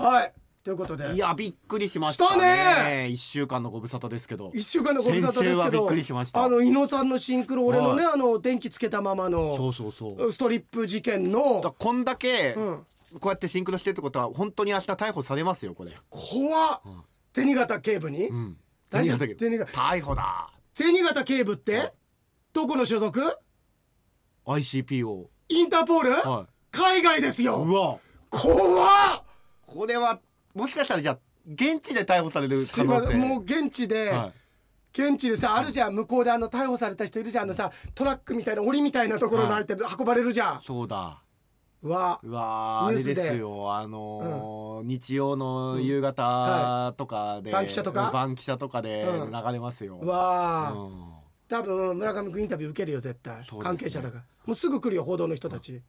[0.00, 0.32] はい。
[0.62, 1.14] ということで。
[1.14, 3.08] いやびっくりしましたね。
[3.08, 4.50] 一週間のご無沙汰ですけど。
[4.54, 6.44] 一週間のご無沙汰です先週はびっけどくりしました。
[6.44, 10.32] あの伊野さんのシンクロ俺のね、はあの電気つけたままそのうそうそう。
[10.32, 11.62] ストリップ事件の。
[11.78, 12.86] こんだけうん。
[13.20, 15.90] こうやってシンクロしてるってことは本当に明日逮捕されますよこれ。
[16.10, 16.80] 怖っ。
[16.84, 17.02] うん。
[17.34, 18.56] 銭形警部に、うん。
[18.92, 19.64] 銭形銭形。
[19.72, 20.50] 逮捕だ。
[20.74, 21.92] 銭形警部って？
[22.52, 23.38] どこの所属
[24.46, 27.56] ？ICPO インターポール、は海外ですよ。
[27.56, 27.98] うわ。
[28.30, 28.54] 怖
[29.16, 29.24] っ
[29.72, 30.20] これは
[30.54, 33.06] もしかしたらじゃあ現地で逮捕される可能性。
[33.08, 33.20] せん。
[33.20, 34.32] もう現地で、はい。
[34.92, 40.60] 現地でさあるじゃん向こうであの逮捕された人いるじゃんあのさトラックみたいな檻みたいなところに入ってる運ばれるじゃん。
[40.60, 41.22] そうだ。
[41.82, 43.14] うわうわーあれニュースで。
[43.14, 43.72] ですよ。
[43.72, 48.10] あのー日曜の夕方とかで、バンキシャとか？
[48.12, 49.30] バンキシャとかでうん。
[49.30, 51.04] 流れますよ、うわあ、うん。
[51.48, 53.44] 多分村上君インタビュー受けるよ絶対、ね。
[53.60, 54.24] 関係者だから。
[54.46, 55.82] もうすぐ来るよ報道の人たち、うん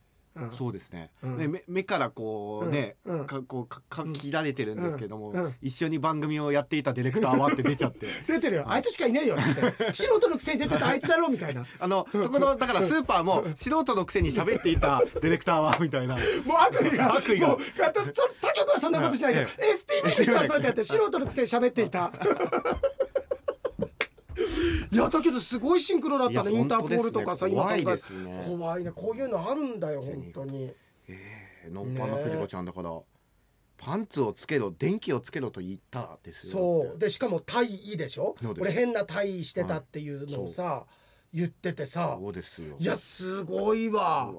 [0.52, 1.38] そうですね,、うん。
[1.38, 2.95] ね目目からこうね、
[3.27, 8.08] かこうかか切られてるんですけども、一緒に番組をやっていたディレクターはって出ちゃって。
[8.28, 8.66] 出てるよ。
[8.67, 11.61] あいつしかいねえよって 素人のくせに出てたあいつだろみたいな。
[11.61, 16.16] も あのそこのだからスーパーも素人のくせに喋っていたディレクターはみたいな。
[16.16, 17.16] う悪意が。
[17.16, 17.50] 悪意が。
[17.50, 17.91] もう他
[18.53, 22.11] 局はそんなことしないけど、え STV の人はそうやってやって素人のくせに喋っていた
[24.92, 26.52] いやだけどすごいシンクロだったね。
[26.52, 27.53] インターポールとかさね。
[27.53, 28.44] 今考え怖いね。
[28.45, 28.92] 怖いね。
[28.92, 30.72] こういうのあるんだよ本当に。
[31.08, 32.89] えーのっぱな藤子ちゃんだから、
[33.78, 36.52] パンツをつけろ電気をつけろと言ったですよ。
[36.52, 37.00] そう。
[37.00, 38.36] でしかもタイでしょ？
[38.59, 40.86] 俺変なタイしてたっていうのをさ、
[41.34, 42.17] 言っててさ。
[42.19, 42.75] そうですよ。
[42.80, 44.34] いやすごいわ。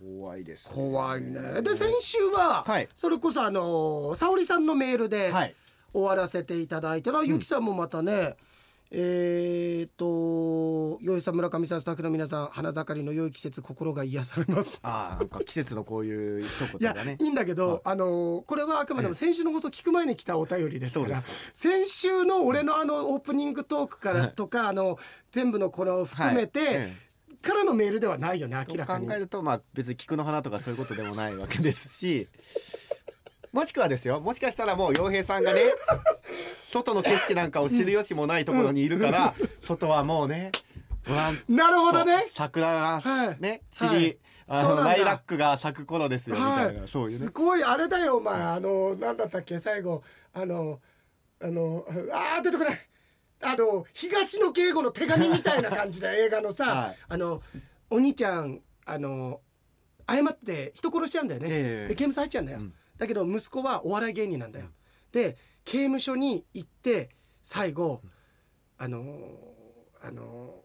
[0.00, 0.74] 怖いですね。
[0.74, 1.62] 怖いね。
[1.62, 2.88] で先週は、はい。
[2.94, 5.54] それこそあの沙織さんのメールではい。
[5.90, 8.36] 終わらせていただいて、らゆきさんもまたね
[8.90, 14.80] えー、とよいさん村上さんスタッフの皆さん花盛りの良い季節心が癒されます。
[14.82, 17.18] ああなんか季節のこういう一言がね。
[17.20, 21.22] いいんだけど、あのーこれはあくまでも先週の放送聞く前に来たお便りですから
[21.52, 24.98] 先週の俺のあのオープニングトークからとか、あの
[25.32, 26.68] 全部のこれを含めて、はい。
[26.70, 27.08] え
[27.40, 29.06] からのメールではないよねえ明らかに。
[29.06, 32.28] 考えるとまあ別に菊の花とかそういうことでもないわけですし
[33.52, 35.62] もしくはですよもしかしたらもう洋平さんがね
[36.70, 40.52] 外の景色なんかを知る由もないところにいるから、外はもうね
[41.48, 42.28] なるほどね。
[42.32, 43.36] 桜がはい。
[43.40, 44.18] ね散り、はい
[44.50, 47.16] あのライラックが咲く頃ですよみたいな、そういうね。
[47.16, 48.40] すごいあれだよお前。
[48.40, 50.02] あのなんだったっけ最後。
[50.32, 50.80] あの
[51.40, 52.88] あのあー出てこない。
[53.42, 57.42] あの東野敬吾の手紙みたいな感じで 映画のさ、はいあの
[57.90, 59.40] お兄ちゃんあの
[60.06, 61.88] 誤って人殺しちゃうんだよね、ええ。
[61.88, 64.66] で刑務所入っちゃうんだよ、うんだけど息子はお笑い芸人なんだよ、
[65.12, 67.10] で刑務所に行って
[67.42, 68.02] 最後
[68.76, 69.04] あの
[70.02, 70.62] あの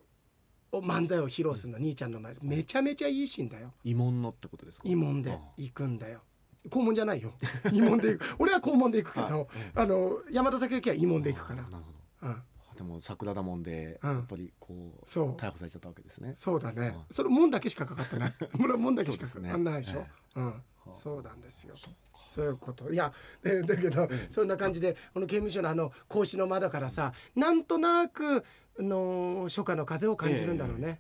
[0.72, 2.40] お漫才を披露するの兄ちゃんの前で。
[2.42, 3.74] めちゃめちゃいいシーンだよ。
[3.86, 4.88] 慰問のってことですか？
[4.88, 6.22] 慰問であ行くんだよ。
[6.70, 7.34] 肛門じゃないよ。
[7.70, 8.36] 慰問で行く。
[8.40, 11.64] 俺は肛門で行くけど、はいあの山田孝之は慰問で行くから。
[11.64, 12.30] あ、なるほど。
[12.30, 14.16] うん、でも桜だもんで、うん。
[14.16, 16.32] やっぱりこう逮捕されちゃったわけですね。
[16.36, 17.04] そうだね、うん。
[17.12, 18.34] それ門だけしかかかってない。
[18.58, 20.00] 門だけしかかかんないでしょ、
[20.38, 21.76] えうんそうなんですよ。
[22.14, 22.92] そういうこと。
[22.92, 28.44] いやで だけど、そんな感じでこの刑務所のあの格子の窓からさなんとなく
[28.80, 30.98] あの初夏の風を感じるんだろうね、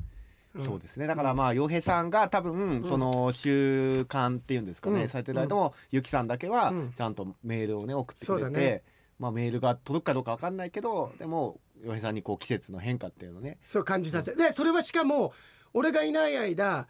[0.55, 0.63] うん。
[0.63, 1.07] そうですね。
[1.07, 5.09] だからまあ洋平さんが多分その習慣っていうんですかね、うん。
[5.09, 6.93] されてる間もゆきさんだけはうん。
[6.93, 8.83] ちゃんとメールをね送ってくれて、だね。
[9.19, 15.33] まあメールが届くかどうかわかんないけどでも洋平さんにこう季節の変化っていうのをねそう感じさせでそれはしかも
[15.73, 16.87] 俺がいない間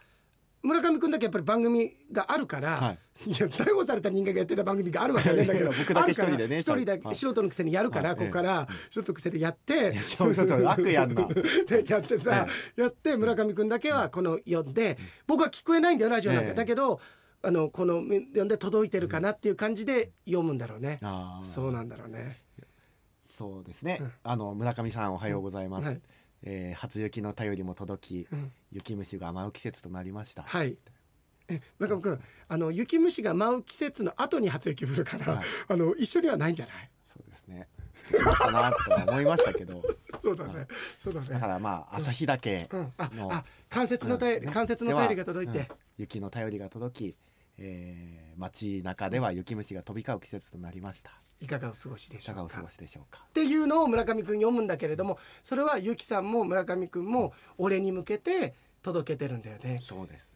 [0.63, 3.29] 村上君だけやっぱり番組があるから、、はい。
[3.29, 7.05] や逮捕された人間がやってた番組があるわけねえんだけど 僕だけ一人でね一人だけ。
[7.05, 8.17] はい素人のくせにやるから、はい。
[8.17, 9.93] ここから素人のくせにやって
[10.63, 11.27] 悪やんな。
[11.67, 14.97] でやってさやって村上君だけはこの読んで
[15.27, 16.55] 僕は聞こえないんだよラジオなんか、ええ。
[16.55, 16.99] だけど
[17.41, 20.99] あのこの読んで届いてるかなっていう感じで読むんだろうね、
[21.43, 22.41] そうなんだろうね。
[23.37, 24.11] そうですね、うん。
[24.23, 26.01] あの村上さんおはようございます、はい
[26.43, 28.51] えー初雪の便りも届き、うん。
[28.71, 30.77] 雪虫が舞う季節となりました、はい。
[31.47, 35.45] え村上君あの雪虫が舞う季節の後に初雪降るから、はい。
[35.67, 36.89] あの一緒にはないんじゃない？
[37.05, 37.67] そうですね。
[37.95, 39.83] してしまったなとは思いましたけど。
[40.21, 40.67] そうだね。
[40.97, 41.27] そうだね。
[41.27, 44.51] だからまあ旭岳うん、あの、あ関節の便り、うん。
[44.51, 47.15] 関節の便りが届いて、雪の便りが届き、
[47.57, 52.41] えー、街中では雪虫が飛び交う季節となりましたいかがお過ごしでいしょうか？
[52.43, 53.19] かがお過ごしでしょうか？
[53.27, 59.77] っていうのを村上君読むんだけれどもそれはゆきさんも村上君も俺に向けて届けてるんだよね。
[59.81, 60.33] そうです。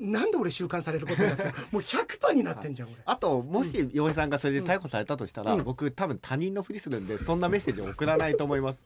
[0.00, 2.96] なんで俺収監されることになって もう100%になってんじゃん俺。
[3.04, 5.64] あともし洋平さんがそれで逮捕されたとしたら、うん。
[5.64, 8.82] 僕多分他人のふりするんでそんなメッセージを送らないと思います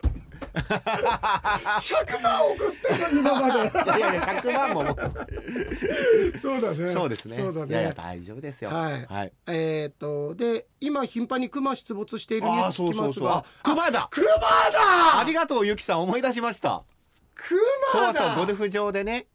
[0.55, 3.59] 100万送ってる今まで。
[3.61, 4.97] いやいやいや100万ももう。
[6.39, 6.93] そうだね。
[6.93, 7.37] そうですね。
[7.37, 7.73] そうだね。
[7.73, 8.71] いやいや大丈夫ですよ。
[8.71, 9.07] はい。
[9.07, 9.33] はい。
[9.49, 13.39] えーっとで今頻繁にクマ出没しているニュース聞きますが。
[13.39, 14.09] あ熊だ。
[14.11, 14.27] クマ
[15.17, 15.21] だ！
[15.21, 16.85] ありがとうゆきさん思い出しました。
[17.35, 17.55] ク
[17.93, 19.27] マそうだそうゴルフ場でね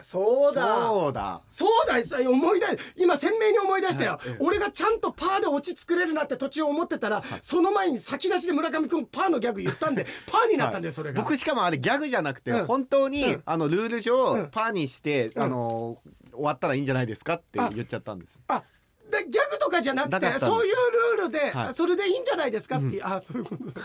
[0.00, 0.62] そうだ。
[0.62, 1.42] そうだ。
[1.48, 2.66] そうださ思い出
[2.96, 12.66] 今鮮明に思い出したよ、はい俺がちゃんとパーで落ち作れるなって途中思ってたら、その前に先出しで村上君パーのギャグ言ったんで パーになったんだよ、それが僕しかもあれギャグじゃなくて、うん。
[12.66, 14.50] 本当に、うんあのルール上、うん。
[14.50, 15.98] パーにして、うんあの
[16.32, 18.40] 終わったらいいんじゃないですかって言っちゃったんです。
[18.46, 18.62] あ
[19.10, 20.74] でギャグとかじゃなくてたそういう
[21.16, 21.52] ルールで、はい。
[21.68, 23.64] あそれでいいんじゃないですかっていう、あそういうこと。
[23.70, 23.82] だ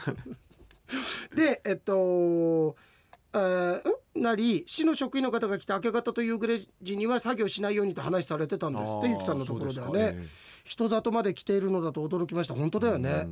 [1.36, 2.76] でえっと
[3.34, 4.03] えーん？
[4.16, 8.94] なり市の職員の方が来て明け方と夕暮れ時には作業しないようにと話されてたんです。
[8.98, 10.28] ってゆきさんのところではね
[10.64, 12.54] 人里まで来ているのだと驚きました。
[12.54, 13.28] 本当だよね、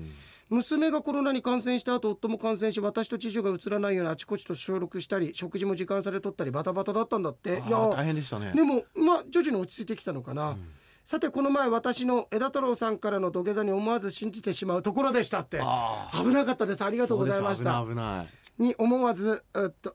[0.50, 7.64] 娘がコロナに感染した後夫も感染し私と知事が移らないようにあちこちと消毒したり食事も時間差で取ったりバタバタだったんだって。
[7.66, 8.52] いや大変でしたね。
[8.54, 10.58] でもまあ徐々に落ち着いてきたのかな、
[11.06, 15.60] さてこの前私の枝太郎さんからの土下座に思わず信じてしまうところでしたって。
[15.62, 16.84] あ危なかったです。
[16.84, 17.80] ありがとうございました。
[17.80, 17.96] そうです。
[17.96, 18.26] 危ない
[18.58, 18.68] 危ない。
[18.68, 19.94] に思わずえっとん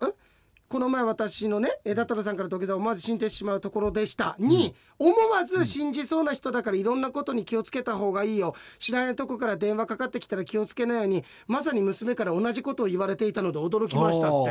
[0.69, 4.37] この前私のね枝太郎さんから土下座を思わず信じてしまうところでした。
[4.39, 8.55] に、思わず信じそうな人だからいろんなことに気をつけた方がいいよ。
[8.79, 14.45] 知らないとこから電話かかってきたら気をつけないようにまさに娘から同じことを言われていたので驚きましたっ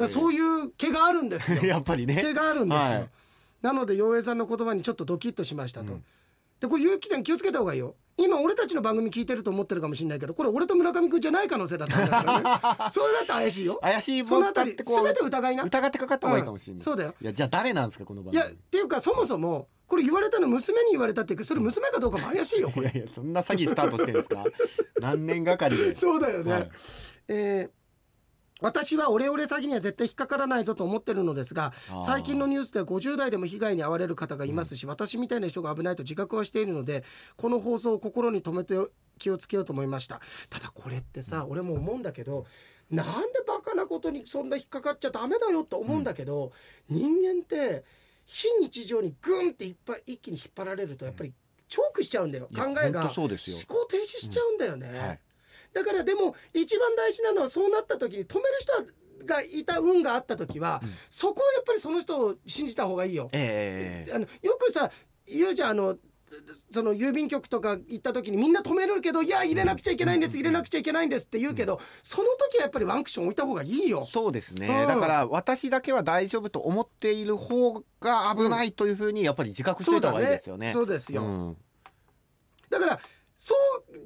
[0.00, 0.08] て。
[0.08, 1.64] そういう毛があるんですよ。
[1.68, 2.22] やっぱりね。
[2.22, 3.10] 毛があるんですよ、はい。
[3.62, 5.98] なので陽平さんの言葉にちょっとドキッとしましたと、
[6.60, 7.94] でこれ結城さん気をつけた方がいいよ。
[8.20, 12.90] 今俺たちの番組聞いてると思ってるかもしれないけどこれ俺と村上君じゃない可能性だったんだからね。
[12.90, 13.78] それだって怪しいよ。
[13.80, 15.62] 怪しいそのあたりもんだってこう全て疑いな。
[15.62, 17.14] 疑ってかかった方がいいかもしれない、うんそうだよ。
[17.20, 22.88] いやじゃあ誰なんですかこの番いや組っていうかそもそもこれ言われたの娘に言われたっていうかそれ娘かどうかも怪しいよこれ。
[22.90, 24.44] いやいやそんな詐欺スタートしてるんですか？
[25.00, 25.94] 何年がかりで。
[25.94, 26.70] そうだよね、はい。
[27.28, 27.77] えー
[28.60, 31.72] 私はオレオレ詐欺には絶対引っかからないぞと思ってるのですが
[32.04, 37.04] 最近のニュースでは50代でも被害に遭われる方がいますし、私みたいな人が危ないと自覚はしているので
[37.36, 38.76] この放送を心に留めて
[39.18, 40.20] 気をつけようと思いました。
[40.50, 42.46] ただこれってさ、俺も思うんだけど
[42.90, 46.52] なんでバカなことにそんな引っかかっちゃダメだよと思うんだけど、
[46.88, 47.84] 人間って
[48.24, 51.32] 非日常にグンっていっぱい一気に引っ張られるとやっぱり
[51.68, 52.48] チョークしちゃうんだよ。
[52.54, 54.98] 考えが思考停止しちゃうんだよね。
[54.98, 55.20] はい
[55.72, 60.90] だからでも一番大事なのはそうなった時に止める人がいた運があった時は、うん。
[61.10, 63.28] そこはやっぱりその人を信じた方がいいよ。
[63.32, 64.90] ええあのよくさ
[65.26, 65.96] 言うじゃんあの
[66.72, 74.04] その郵便局とか行った時にみんな止めるけどいや入れなくちゃいけないんです入れなくちゃいけないんですって言うけど、その時はやっぱりワンクッション置いた方がいいよ。
[74.04, 74.88] そうですね、うん。
[74.88, 80.72] だから私だけは大丈夫と思っている方が危ないというふうにやっぱり自覚しておいた方がいいですよね。
[80.72, 81.56] そうですよ、うん。
[82.68, 83.00] だから
[83.34, 83.54] そ
[83.88, 83.98] う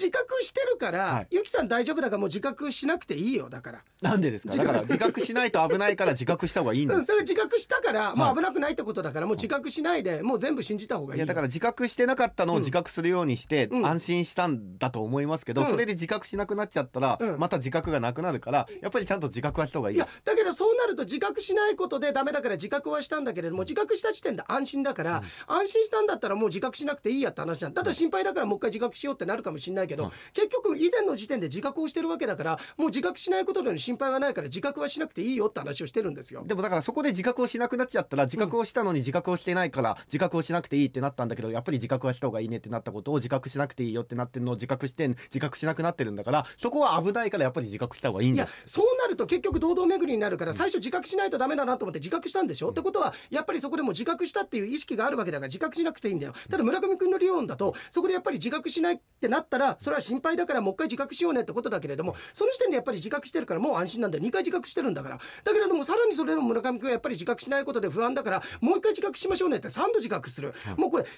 [0.00, 1.26] 自覚してるから、はい。
[1.30, 3.80] ゆきさん大丈夫だからもう自覚しなくていいよだから。
[4.00, 4.56] なんでですか？
[4.56, 8.32] だから自覚しないと危ないから自覚した方がいいんでうん、すだから自覚したから、もはい。
[8.32, 11.24] う危なくないってことだからもう自覚しないでもう全部信じた方がいいよ。
[11.24, 13.86] いやだから自覚してなかったのを自覚するようにしてうん。
[13.86, 15.68] 安心したんだと思いますけど、うん。
[15.68, 17.38] それで自覚しなくなっちゃったら、うん。
[17.38, 19.96] また自覚がなくなるからやっぱりちゃんと自覚はした方がいい。
[19.96, 20.08] いや。
[20.24, 27.74] だけどそうなると自覚しないことでダメだから自覚はしたんだけれども自覚した時点で安心だから、安心したんだったらもう自覚しなくていいやって話なん。
[27.74, 36.42] だただ心配だからもう一回自覚しようってなるかもしれないけど、うん結局以前の時点で自覚をしてるわけだからもう自覚しないことの心配はないから自覚はしなくていいよって話をしてるんですよ。
[36.46, 48.62] でもだからそこで自覚をしなくなっちゃったら自覚をしたのに自覚をしてないから自覚をしなくていいってなったんだけどやっぱり自覚はした方がいいねってなったことを自覚しなくていいよってなってるのを自覚して自覚しなくなってるんだからそこは危ないからやっぱり自覚した方がいいんいやです。
[48.66, 64.24] そうなると結局堂々巡りになるから最初自覚しないとダメだなと思って自覚したんでしょ、ってことはやっぱりそこでも自覚したっていう意識があるわけだから自覚しなくていいんだよただ村上君の理論だとそこでやっぱり自覚しないってなったらそれは心配だからもう一回自覚しようねってことだけれどもその時点でやっぱり自覚してるからもう安心なんだよ。
[64.24, 65.16] 2回自覚してるんだから。
[65.16, 69.68] だけれどもさらにそれでも村上君はやっぱり自覚しないことで不安だからもう一回自覚しましょうねって。
[69.68, 71.08] 3度自覚する、もうこれ3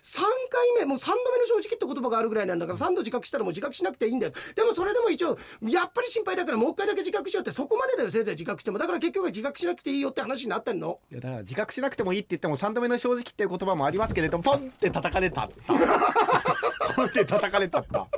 [0.50, 4.32] 回目もう3度目の正直って言葉があるぐらいなんだから3度自覚したらもう自覚しなくていいんだよ。
[4.54, 7.50] でもそれでも一応やっぱり心配だからもう一回だけ自覚しようって。
[7.50, 8.78] そこまでだよせいぜい自覚しても。
[8.78, 11.00] だから結局は自覚しなくていいよって話になってんの。
[11.10, 15.48] いやだから自覚しなくてもいいって言っても3度目の正直っていう言葉もありますけれどポンって叩かれた
[16.68, 18.08] ったポンって叩かれたった。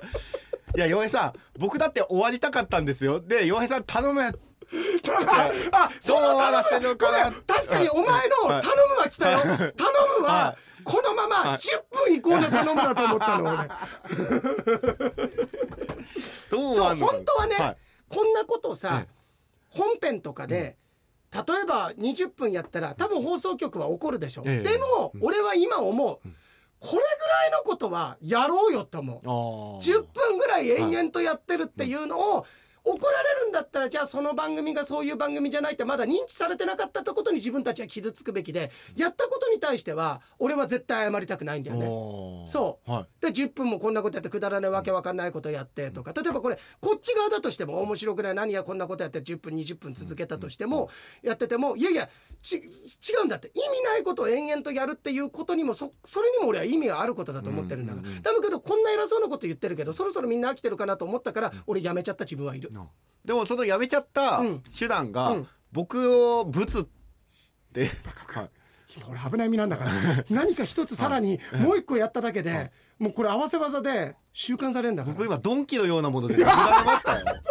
[0.77, 3.21] いや洋平さん僕だって終わりたかったんですよ。
[3.21, 4.21] で洋平さん頼む。
[4.23, 6.21] あそう
[6.51, 6.97] なってんの。
[6.97, 7.07] か
[7.47, 8.63] 確かにお前のはい。
[8.63, 9.39] 頼むは来たよ。
[9.41, 9.61] 頼
[10.21, 11.59] むははこのままはい。
[11.59, 13.69] 10分以降の頼むだと思ったの俺。
[16.51, 17.07] そ うどうなんの？
[17.07, 17.77] 本当はね、はい。
[18.09, 19.09] こんなことさ、え
[19.71, 20.77] 本編とかで、
[21.33, 24.69] 例えば20分やったら多分放送局は怒るでしょ、ええ。
[24.69, 25.21] でも、うん。
[25.25, 26.29] 俺は今思う、
[26.85, 29.21] これぐらいのことはやろうよって思う。
[29.25, 29.79] あー。
[29.79, 32.47] 10分ぐらい延々とやってるっていうのを、
[32.85, 41.87] 怒られるんだったらじゃあその番組がそういう番組じゃないってまだ認知されてなかったってことに自分たちは傷つくべきでやったことに対しては俺は絶対謝りたくないんだよね。
[42.47, 42.91] そう。
[42.91, 43.07] はい。
[43.21, 50.91] で10分もこんなことやってくだらないわけわかんないことやってとか例えばこれこっち側だとしても面白くない何やこんなことやって10分20分続けたとしても
[51.23, 52.09] やっててもいやいや
[52.43, 52.61] ち違
[53.23, 53.51] うんだって。
[53.55, 58.03] 意味ないことを延々とやるっていうことにもそそれにも俺は意味があることだと思ってるんだから。
[58.03, 62.71] うんうんうんだけどこんな偉そうなこと言ってるけどそろそろみんな飽きてるかなと思ったから俺やめちゃった自分はいる。
[63.25, 64.63] でもそのやめちゃったうん。
[64.63, 65.49] 手段がうん。
[65.73, 66.85] 僕をぶつっ
[67.73, 67.87] て、
[68.27, 68.51] はい
[68.97, 69.91] 今俺危ない身なんだから。
[70.31, 75.15] 何か一つさらにもう一個やっただけでもうこれ合わせ技で習慣されるんだから。
[75.17, 77.25] 僕今ドンキのようなもので殴られましたよ。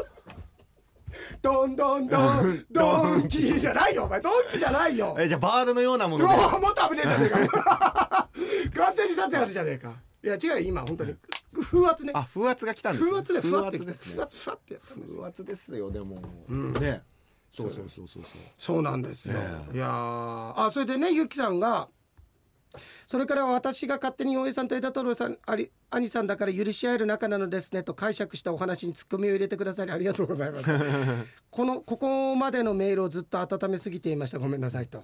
[1.41, 4.05] ドンドンドンドンキーじゃないよ。
[4.05, 5.17] お前ドンキじゃないよ。
[5.19, 6.31] えじゃあバールのようなもので。
[6.33, 8.29] もっと危ねえじゃねえか。
[8.75, 11.15] 完全に撮影あるじゃねえかいや違うよ今本当に。
[11.61, 12.13] 風圧ね。
[12.15, 13.09] あ風圧が来たんですね。
[13.11, 14.15] 風圧でふわって風圧ですね。
[14.15, 15.17] ふわってやったんですよ。
[15.17, 16.73] 風圧ですよでも、ん。
[16.73, 17.01] ね。
[17.51, 18.23] そうそうそうそう。
[18.23, 19.75] そうそうなんですよ、ええ。
[19.75, 20.53] いやー。
[20.65, 21.89] あそれでねゆきさんが
[23.05, 30.69] それから私が勝手に大江さんと枝太郎さんあり兄さんだから許し合える仲なのですねと解釈したお話にツッコミを入れてくださりありがとうございます。
[31.51, 34.39] このここまでのメールをずっと温めすぎていました。
[34.39, 35.03] ごめんなさいと。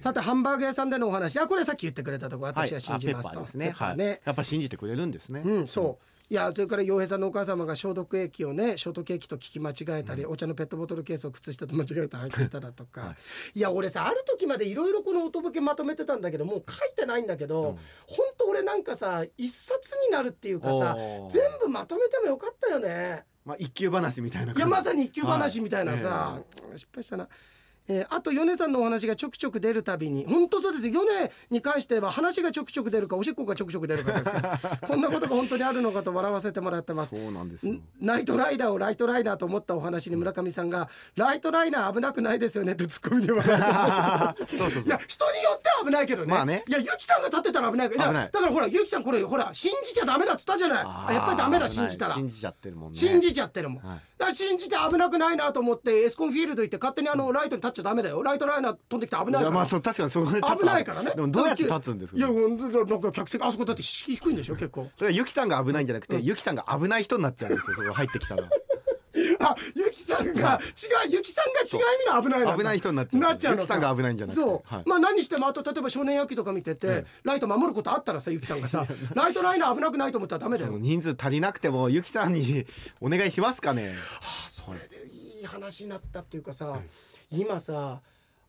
[0.00, 1.38] さてハンバーグ屋さんでのお話。
[1.40, 3.66] あこれさっき言ってくれたとこ私は信じますと、あペッパーですね。
[3.66, 5.42] ペッパーはいやっぱ信じてくれるんですね。
[5.44, 6.15] うん、そう。
[6.28, 13.16] いやそれから洋平さんのお母様が消毒液をね消毒液と聞き間違えたり、お茶のペットボトルケースを靴下と間違えて入っていただとか、、は
[13.54, 13.60] い。
[13.60, 17.76] や俺さある時までいろいろこの音ボケまとめてたんだけどもう書いてないんだけど、うん。
[18.06, 20.96] ほんと俺なんかさ一冊になるっていうかさ
[21.30, 23.24] 全部まとめてもよかったよね。
[23.44, 26.40] まあ一級話みたいないやまさにに一級話みたいなさ、
[26.74, 27.28] 失敗したな。
[27.88, 30.92] えーあと米さんのお話がちょくちょく出るたびに本当そうですよ。
[31.04, 37.10] 米に関しては話がちょくちょく出るかおしっこがちょくちょく出るかですから こんなことが本当にあるのかと笑わせてもらってます。
[37.10, 37.66] そうなんです
[38.00, 44.56] ナイトライダーをライトライナーと思ったお話に村上さんが「ライトライナー危なくないですよね」ってツッコミで笑って。
[44.86, 46.64] いや人によっては危ないけどね,、まあね。
[46.68, 47.90] いやゆきさんが立ってたら危ない。
[47.90, 50.84] だからほらゆきさんこれほら信じちゃダメだっつったじゃない。
[50.84, 52.14] あやっぱりダメだ信じたら。
[52.14, 52.98] 信じちゃってるもんね。
[52.98, 54.00] 信じちゃってるもん、はい。
[54.18, 58.22] だから信じて危なくないなと思ってエスコンフィールド行って勝手にあのライトに立っちゃダメだよ。
[58.22, 59.40] ライトライナー飛んできて危ないから。
[59.42, 61.12] いやまあそう確かにそこで危ないからね。
[61.14, 64.88] でもどうやって立つんですかいやなんか客席あそこだって低いんでしょ結構。
[64.96, 68.44] それはユキさんが危ないんじゃなくて、ユキさんが危ない人になっちゃうんですよそこ入ってきたら
[69.40, 74.42] あゆきさんが違うゆきさんが違う意味の危ないな危ない人になっちゃうなっちゃうゆきさんが危ないんじゃなくて。
[74.42, 74.82] そう、はい。
[74.86, 80.76] まあ何にしてもあと例えば少年野球とか見てて、ライト守ることあったらさゆきさんがさライトライナー危なくないと思ったらダメだよ。
[80.78, 82.66] 人数足りなくてもユキさんに
[83.00, 83.94] お願いしますかね？
[84.20, 86.78] あそれでいい話になったっていうかさ、
[87.30, 88.00] 今さ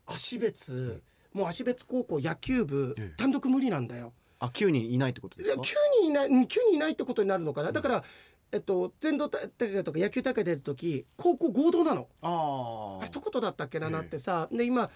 [0.05, 1.01] 芦別
[1.33, 3.15] もう芦別高校野球部ええ。
[3.17, 4.13] 単独無理なんだよ。
[4.39, 5.55] あ9人いないってことですか？
[5.55, 5.65] いや9
[6.01, 7.71] 人いないうん9人いないってことになるのかな。
[7.71, 8.03] だから、
[8.51, 12.07] えっと、全道大会とか野球大会出る時高校合同なの。
[12.21, 14.89] ああれ一言だったっけなええなってさ、で今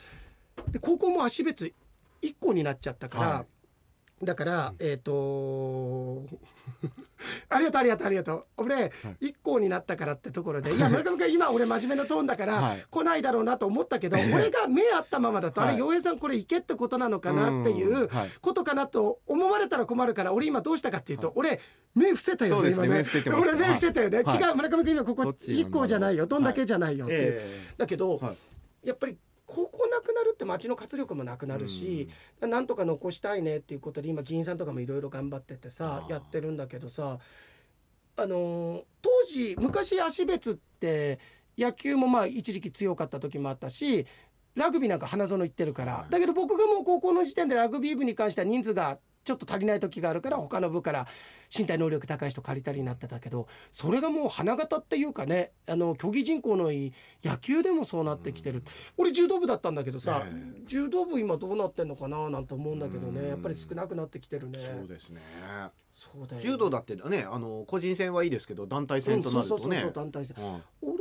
[0.69, 1.73] で高校も芦別
[2.21, 3.45] 1校になっちゃったから、は
[4.23, 6.23] だからえっ、と
[7.49, 8.45] ありがとうありがとうありがとう。
[8.57, 12.85] 俺、1校になったからってところでいや 村上君今俺真面目なトーンだから、はい。
[12.89, 15.75] 来ないだろうなと思ったけど俺が目合ったままだと、あはい。
[15.75, 18.09] れ洋平さんこれ行けってことなのかなっていう
[18.41, 21.59] ことかなと思われたら困るから俺今どうしたかっていうと、俺
[21.93, 23.05] 目伏せたよね今ね。
[23.39, 24.37] 俺目伏せたよね、はい。
[24.37, 25.63] 違う村上君今ここどっちなんだ。
[25.63, 27.21] ろう1校じゃないよどんだけじゃないよっていう。
[27.41, 27.73] え。
[27.77, 28.33] だけど、は
[28.83, 28.87] い。
[28.87, 29.17] やっぱり
[29.53, 32.07] ここなくなるって町の活力もなくなるし、
[32.39, 37.19] なんとか残したいねっていうことで今議員さんとかもいろいろ頑張っててさやってるんだけどさ
[38.15, 41.19] あのー当時昔芦別って
[41.57, 44.05] 野球もまあ一時期強かった時もあったし
[44.55, 46.11] ラグビーなんか花園行ってるから、はい。
[46.11, 51.07] だけど僕がもう高校の時点でラグビー部に関しては人数がちょっと足りない時があるから他の部から
[51.55, 58.63] 身体能力高い人借りたりになってたけどそれがもう花形っていうかねあの競技人口のいい野球でもそうなってきてる、
[58.97, 63.15] 俺柔道部だったんだけどさ、え柔道部今どうなってんのかななんて思うんだけどうん。
[63.15, 64.59] ねやっぱり少なくなってきてるね。
[64.79, 65.21] そうですね。
[65.91, 66.41] そうだよ。
[66.41, 70.35] 柔道だってねあの個人戦はいいですけど団体戦となるとうんそうそうそうそねう団体戦。
[70.81, 71.00] うん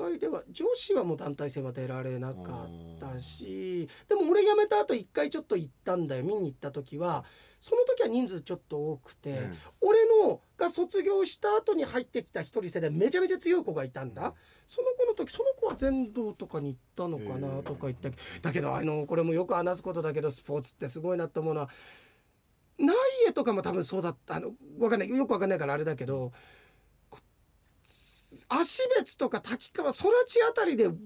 [0.00, 7.24] 俺の段階では女子はもう団体戦は出られなかったしでも俺辞めた後一回ちょっと行ったんだよ見に行った時は
[7.60, 9.56] その時は人数ちょっと多くて、うん。
[9.82, 14.32] 俺のが卒業した後に入ってきた一人世代めちゃめちゃ強い子がいたんだ。
[14.66, 21.68] その子の時その子は全道とかに行ったのかなとか言ってだけどあのこれもよく話すことだけどスポーツってすごいなって思うのは
[22.78, 24.52] 内野とかも多分そうだったあの。
[24.78, 25.10] わかんない。
[25.10, 26.32] よくわかんないからあれだけどこ
[28.50, 30.98] 芦別とか滝川空地あたりでこんな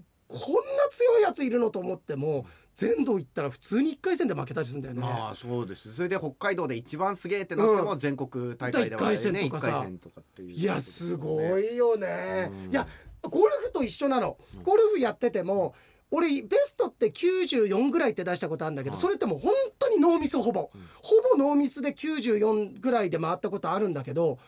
[0.91, 5.01] 強いやついるのと思っても全道行ったら普通に1回戦で負けたりするんだよね。
[5.01, 5.95] まあそうです。
[5.95, 9.07] それで北海道で一番すげえってなっても全国大会ではね。
[9.07, 10.51] 一回戦と一かさとかっていう。
[10.51, 12.51] いやすごいよね。
[12.51, 12.71] うん。
[12.73, 12.89] いや
[13.23, 14.39] ゴルフと一緒なの。
[14.57, 14.63] うん。
[14.65, 15.75] ゴルフやってても
[16.11, 20.71] 俺ベストって94ぐらいって出したことあるんだけどはいそれってもう本当にノーミスほぼ。
[20.75, 20.81] うん。
[21.01, 24.39] ほぼノーミスで94ぐらいで回ったことあるんだけど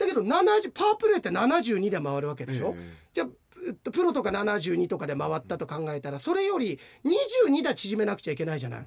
[0.00, 3.28] だけど70パープレーって72で回るわけでしょ、えじゃあ
[3.68, 8.86] えっとプロとか72とかで回ったと考えたらそれより22打縮めなくちゃいけないじゃない？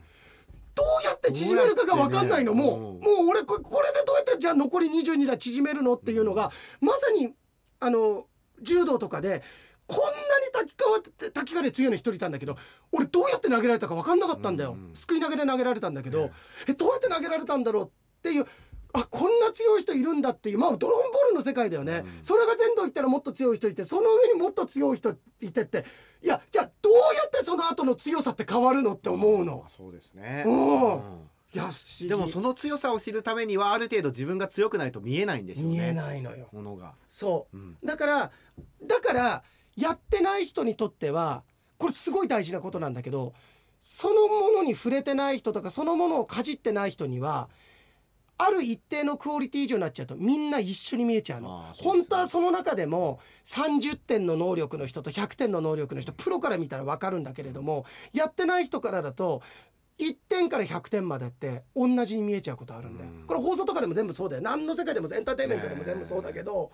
[0.75, 2.53] どうやって縮めるかが分かんないの？
[2.55, 6.51] もうもう俺ここれでどうやってじゃあ残り22打縮めるのっていうのが
[6.81, 7.33] まさに
[7.79, 8.25] あの
[8.61, 9.43] 柔道とかで
[9.85, 10.15] こんなに
[10.51, 12.57] 滝川って滝川で強いの一人いたんだけど
[12.91, 14.71] 俺どうやって投げられたか分かんなかったんだよ。
[14.71, 14.87] うん。
[14.87, 16.31] うんすくい投げで投げられたんだけど
[16.67, 16.71] え。
[16.71, 17.89] えどうやって投げられたんだろうっ
[18.23, 18.47] ていう
[18.93, 22.23] あこんな強い人いるんだっていうまあドラゴンボールの世界だよね、うん。
[22.23, 25.85] それが全土行ったらもっと強い人いてその上にもっと強い人いてって。
[26.23, 29.63] いやじゃあどうやってその後の強さって変わるのって思うの。
[29.65, 29.69] あ。
[29.69, 30.93] そうですね、うん。
[30.93, 30.99] うん。
[31.53, 31.69] いや
[32.07, 35.73] でもその強さを知るためにはある程度自分が強くないと見えないんでしょうね。
[35.73, 36.47] 見えないのよ。
[36.51, 37.57] ものが、そう。
[37.57, 37.77] ん。
[37.81, 38.31] うだから
[38.85, 39.43] だから
[39.75, 41.43] やってない人にとっては
[41.77, 43.33] これすごい大事なことなんだけど
[43.79, 47.49] そのものに触れてない人とかそのものをかじってない人には
[48.37, 51.71] ある一定のクオリティ以上になっちゃうとみんな一緒に見えちゃうの。
[51.77, 59.41] 本当はその中でも30点の能力の人と100点の能力の人プロから見たら分かるんだけれどもやってない人からだと
[59.99, 63.09] 1点から100点までって同じに見えちゃうことあるんだよ。
[63.11, 63.27] うん。
[63.27, 64.41] これ放送とかでも全部そうだよ。
[64.41, 66.71] 何の世界でもエンターテインメントでも全部そうだけど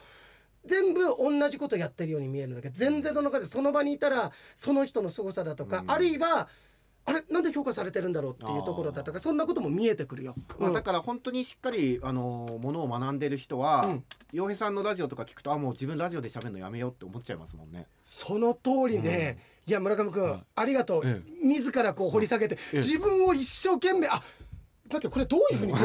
[0.66, 5.92] 全部同じことやってるように見えるんだけど全然の中でその場にいたらその人の凄さだとかうん。
[5.92, 6.48] あるいは
[7.10, 10.36] あれなんで評価されてるんだろうっていうところだとかそんなことも見えてくるよ。
[10.60, 10.74] まあ、うん。
[10.74, 14.04] だから本当にしっかりあのものを学んでる人はうん。
[14.32, 17.88] 洋、平さんのラジオとか聞くとあもう自分ラジオで喋るのやめようって思っちゃいますもんね。
[18.04, 24.22] その通りで、いや村上君、はいありがとう、え自らこう掘り下げて、え自分を一生懸命あ
[24.92, 25.80] 待ってこれどういうふうにこ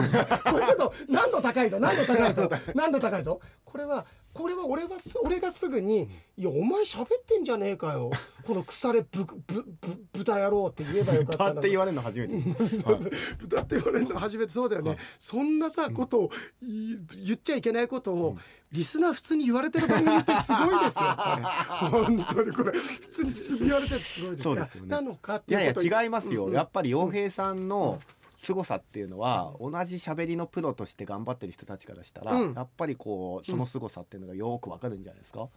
[0.58, 3.40] れちょっと難度高いぞ難度高いぞ 難度高いぞ。
[3.64, 8.10] これはこれは俺はす俺がすぐに「いやお前喋ってんじゃねえかよ。
[8.44, 12.34] この腐れぶぶぶ豚野郎」って言えばよかったなだ って言われるの初めて。
[13.38, 14.52] 豚って言われるの初めて。
[14.52, 18.36] そうだよね、そんなさことをい言っちゃいけないことを、
[18.72, 22.04] リスナー普通に言われてる番組ってすごいですよこれ。
[22.04, 22.78] 本当にこれ。
[22.78, 24.88] 普通に言われててすごいですそうですよね。
[24.90, 26.48] なのかっいやいていうことや違いますよ、うん。
[26.50, 28.00] うんやっぱり洋平さんの
[28.44, 32.54] 凄さっていうのは同じ喋りのプロとして頑張ってる人たちからしたら、うん。
[32.54, 35.48] やっぱりこうその凄さっていうのがよくわかるんじゃないですか、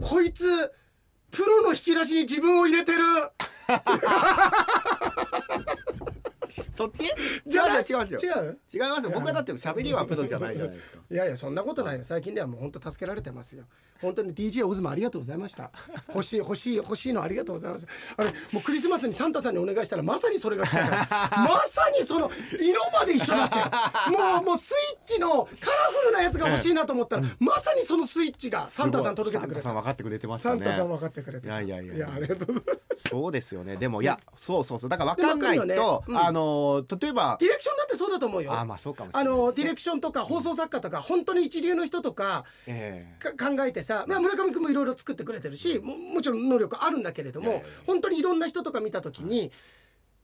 [0.00, 0.44] こいつ
[1.30, 2.98] プロの引き出しに自分を入れてる
[6.82, 7.04] そっち？
[7.46, 7.84] じゃない。
[7.88, 8.20] 違いますよ。
[8.22, 8.58] 違う？
[8.72, 9.10] 違いますよ。
[9.14, 10.98] 僕はだって喋りはプロじゃないじゃないですか。
[11.10, 12.04] いやいやそんなことないよ。
[12.04, 13.64] 最近ではもう本当助けられてますよ。
[14.00, 15.70] 本当に DJ オズもありがとうございました。
[16.08, 20.98] 欲しい欲しい欲しいのありがとうございますあれもうクリスマスにサンタさんにお願いしたらまさにそれが来たから。
[21.48, 23.58] まさにその色まで一緒だった
[24.10, 29.62] よもうもうスイッチのカラフルなやつが欲しいなと思ったら、まさにそのスイッチがサンタさん届けてくれた。
[29.62, 32.12] サンタさん分かってくれてましサンタさん分かってくれてたいやいやいやいや。
[32.14, 33.08] ありがとうございます。
[33.10, 33.76] そうですよね。
[33.76, 34.90] でもいやそうそうそう。
[34.90, 38.52] だから分かんないと、あの例えばディレクションだってそうだと思うよ。
[38.52, 43.34] あまあそうかもしれあないね、のディレクションとか放送作家とか本当に一流の人とかええ。
[43.34, 49.50] か考えてさ、まあ、村上君もいろいろ作ってくれてるしももちろん能力あるんだけれども、いやいやいや本当にいろんな人とか見た時に、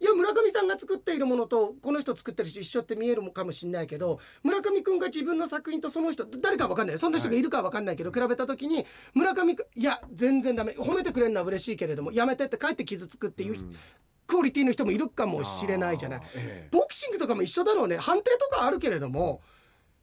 [0.00, 6.98] い、や村上さんが作っているものとこの人作ってる人一緒って見えるかもしれないけど村上君が自分の作品とその人誰かわかんない。
[6.98, 10.72] そんな人がいるかわかんないけど、比べた時に村上君いや全然ダメ。
[10.72, 13.76] 褒めてくれるのは嬉しいけれどもやめてって帰って傷つくっていう、うん
[14.29, 16.21] クオリティの人もいるかもしれないじゃない。
[16.37, 16.69] ええ。
[16.71, 17.97] ボクシングとかも一緒だろうね。
[17.97, 19.41] 判定とかあるけれども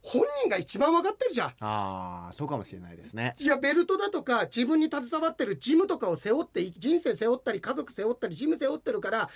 [0.02, 1.48] 本人が一番分かってるじゃん。
[1.60, 3.34] ああそうかもしれないですね。
[3.38, 9.30] いやベルトだとか自分に携わってるジムとかを背負って人生背負ったり家族背負ったりジム背負ってるから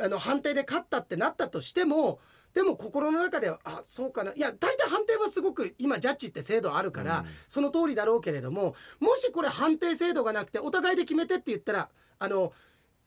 [0.00, 2.20] あの判定で勝ったってなったとしても
[2.54, 4.32] でも心の中ではあそうかな。
[4.32, 7.26] いや大体判定はすごく今ジャッジって制度あるから、うん。
[7.46, 12.52] その通りだろうけれどももしこれ判定制度がなくてお互いで決めてって言ったらあの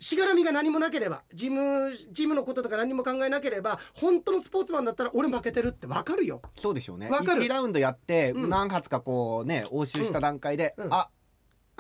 [0.02, 6.42] しがらみが何もなければジムジムのこととか何も考えなければ本当のスポーツマンだったら俺負けてるって分かるよ。
[6.56, 7.08] そうでしょうね。
[7.08, 7.44] わかる。
[7.44, 8.50] 1ラウンドやってうん。
[8.50, 10.86] 何発かこうね応酬した段階で、うん。
[10.86, 10.94] うん。
[10.94, 11.10] あ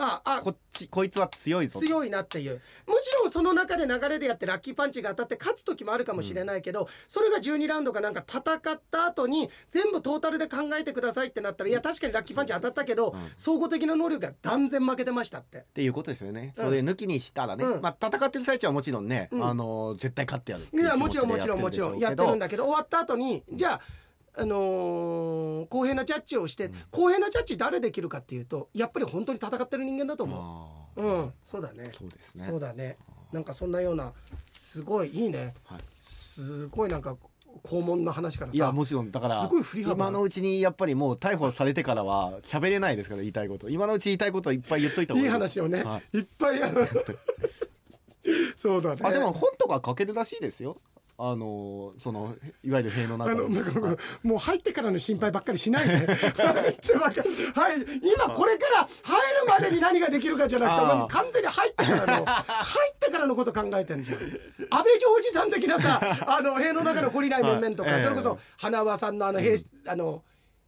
[0.04, 0.42] ああ。
[0.42, 1.86] こっちこいつは強いぞと。
[1.86, 2.62] 強いなっていう。
[2.88, 13.32] もちろんその中で流れでやってラッキーパンチが当たって勝つ時もあるかもしれないけど、それが12ラウンドかなんか戦った後に全部トータルで考えてくださいってなったらいや確かにラッキーパンチ当たったけど、うん。
[13.38, 15.60] 総合的な能力が断然負けてましたって。
[15.60, 17.82] っていうことですよね、うんそれ抜きにしたらね、うん。
[17.82, 19.46] まあ戦ってる最中はもちろんね、うん。
[19.46, 23.82] あの絶対勝ってやるいやもちろんもちろんもちろんやってるんだけど終わった後にじゃあ
[24.38, 26.74] あのー公平なジャッジをして、ん。
[26.92, 31.04] 公平なジャッジ誰できるかっていうとやっぱり本当に戦ってる人間だと思あう。
[31.04, 31.86] うん、そうだね。
[31.86, 31.98] ー。
[31.98, 32.44] そうですね。
[32.44, 32.98] そうだね。
[33.32, 34.12] なんかそんなような
[34.52, 35.54] すごいいいね。
[35.66, 35.80] はい。
[35.98, 37.18] すごいなんか
[37.64, 45.26] 肛門の話からさいやもちろんだからすごい振り幅今のうちにやっぱりもう逮捕されてからは喋れないですから言いたいこと今のうち言いたいことはいっぱい言っといた方がいい。
[45.26, 46.20] いい話をね、、はい。
[46.20, 46.88] っぱいある。
[48.56, 49.02] そうだね。
[49.04, 50.78] あでも本とか書けるらしいですよ
[51.24, 53.48] あのそのいわゆる塀の中あの
[54.24, 55.96] もう入ってからの心配ばっかりしないで。
[55.96, 56.08] 入っ
[56.78, 57.30] てばっかり。
[57.54, 57.76] はい。
[58.02, 64.18] 今これから入るまでに何ができるかじゃなくて完全に入ってからの入ってからのこと考えてんじゃん。
[64.18, 69.56] 安倍ジョージさん的なさあの塀の中の懲りない面々とか、はいええそれこそ花輪さんのあの兵、
[69.88, 70.24] あの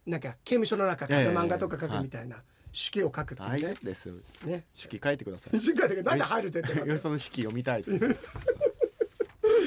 [0.06, 2.36] なんか刑務所の中漫画とか書くみたいな、
[2.72, 3.74] 手記を書くってね。
[3.82, 4.14] ですよ。
[4.44, 4.66] ね。
[4.80, 5.60] 手記書いてください。
[5.60, 8.16] 瞬間的になんで入る絶対よその手記読みたいです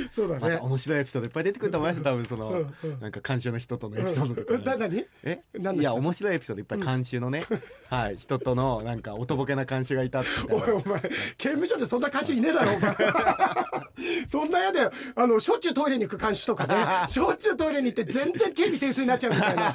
[0.11, 0.39] そうだね。
[0.41, 1.97] また面白いエピソードいっぱい出てくると思います。
[1.97, 2.99] よ多分その、うんうん。
[2.99, 5.05] なんか監修の人とのエピソードとか、うんな何？
[5.23, 5.39] え？
[5.53, 5.81] 何の人？
[5.81, 7.43] いや面白いエピソードいっぱい監修のね、
[7.89, 11.01] はい人とのなんかおとぼけな監修がいたっておいお前
[11.37, 12.95] 刑務所でそんな監視いねえだろお前。
[14.27, 14.91] そんな嫌だよ。
[15.15, 17.07] あのしょっちゅうトイレに行く監視とかね。
[17.07, 19.73] しょっちゅうトイレに行って全然警備点数になっちゃうみたいな。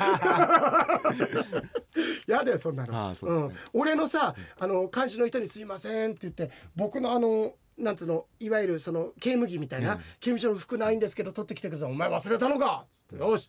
[2.27, 2.97] 嫌だよそんなの。
[2.97, 3.43] ああそうね。
[3.43, 12.87] ん、俺のさあの監視の人に「すいません」って言って僕のあのなんつうのいわゆるその刑務着みたいな、刑務所の服ないんですけど取ってきてくださいお前忘れたのか。
[13.19, 13.49] よし。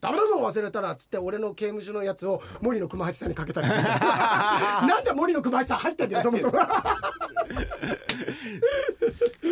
[0.00, 3.82] ダメだぞ忘れたらっつって俺の刑務所のやつを森の熊八さんにかけたりする。
[3.84, 6.52] なんで森の熊八さん入ってんだよそもそも。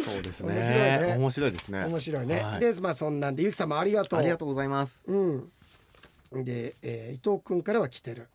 [0.03, 0.99] そうです面白いね。
[0.99, 1.85] ね面白いですね。
[1.85, 2.61] 面白いね、はい。
[2.61, 4.19] でまあそんなんでゆきさんもありがとう。
[4.19, 5.03] ありがとうございます。
[5.07, 5.51] うん。
[6.33, 8.29] で、えー伊藤君からは来てる。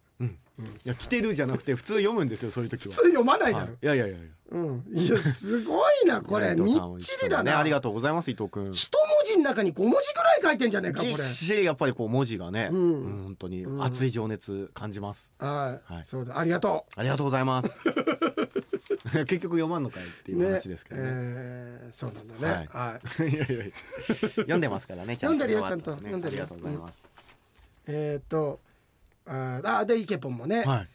[0.58, 2.94] いや来てるじゃなくて普通読むんですよそういう時は。
[2.94, 3.76] 普通読まないだろ、はい。
[3.82, 6.56] いやいやいやいやうん、いやすごいなこれ。
[6.56, 11.10] みっちりだな、ねありがとうございます伊藤君一文字の中に5文字ぐらい書いてんじゃねえかこれ。
[11.10, 12.74] ぎっしりやっぱりこう文字がね、ん。
[12.74, 16.06] うん本当に熱い情熱感じます、はい、はい。
[16.06, 16.38] そうだ。
[16.38, 17.70] ありがとありがとうございます。
[19.26, 21.08] 結局読まんのかいっていううね話ですけどね。
[21.08, 22.70] えーそうなんだね。
[22.72, 23.34] はい、い。
[23.36, 23.66] やいやいや。
[24.36, 25.92] 読んでますからね読んでるよちゃんと。
[25.96, 27.10] 読んでるよありがとうございます、
[27.88, 28.60] えーっと
[29.26, 30.90] あーあでイケポンもね、はい。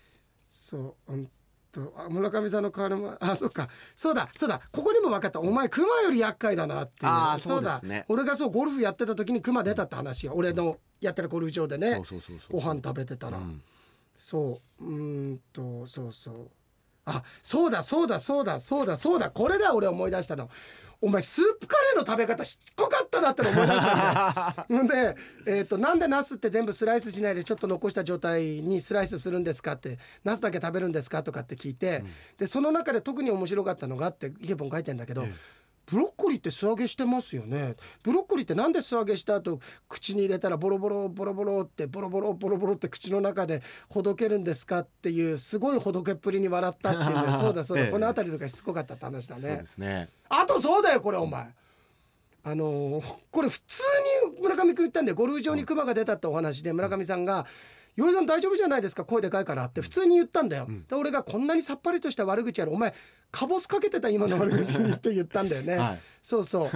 [0.48, 1.30] そううん
[1.72, 3.68] とあ村上さんの代わりもあそっか。
[3.96, 4.61] そうだそうだ。
[4.72, 5.40] ここでも分かった。
[5.40, 7.11] お前クマより厄介だなっていう。
[7.12, 8.04] あーそうですね。
[8.09, 11.94] 俺がそうゴルフやってた時にクマ出たって話よ、俺のやってるゴルフ場でね。
[11.94, 12.61] そうそうそうそう。
[12.61, 13.62] ご飯食べてたら、うん。
[14.16, 14.85] そう。
[14.85, 16.50] うーんとそうそう。
[17.06, 19.30] あそうだそうだそうだそうだそうだ。
[19.30, 20.48] これだ俺思い出したの
[21.02, 25.14] お前スープカレーの食べ方しつこかったなっての思い出したんだよ。
[25.16, 32.04] で、えー、となんでナスって全部スライスしないでちょっと残した状態にスライスするんですかってナスだけ食べるんですかとかって聞いて、
[32.38, 35.26] でその中で特に面白かったのがあってイケポン書いてんだけど、
[35.90, 37.74] ブロッコリーって素揚げしてますよね。
[38.03, 47.37] ブロッコリーってなんで素揚げした後口に入れたらボロボロボロボロってボロボロボロボロって口の中でほどけるんですかっていうすごいほどけっぷりに笑ったっていうね。
[47.38, 47.90] そうだそうだ、ええ。
[47.90, 50.09] この辺りとかしつこかったって話だそうねですね。
[50.29, 51.48] あとそうだよこれお前。
[52.42, 53.83] あのーこれ普通
[54.33, 57.46] に村上君言ったんでゴルフ場にクマが出たってお話で村上さんが
[58.12, 59.04] 「さん大丈夫じゃないですか？
[59.04, 62.94] 声でかいから」って普通に言ったんだよ、で俺がこんなにさっぱりとした悪口やるお前
[63.30, 64.08] カボスかけてた？
[64.08, 66.00] 今の悪口にって言ったんだよね、はい。
[66.22, 66.70] そうそう。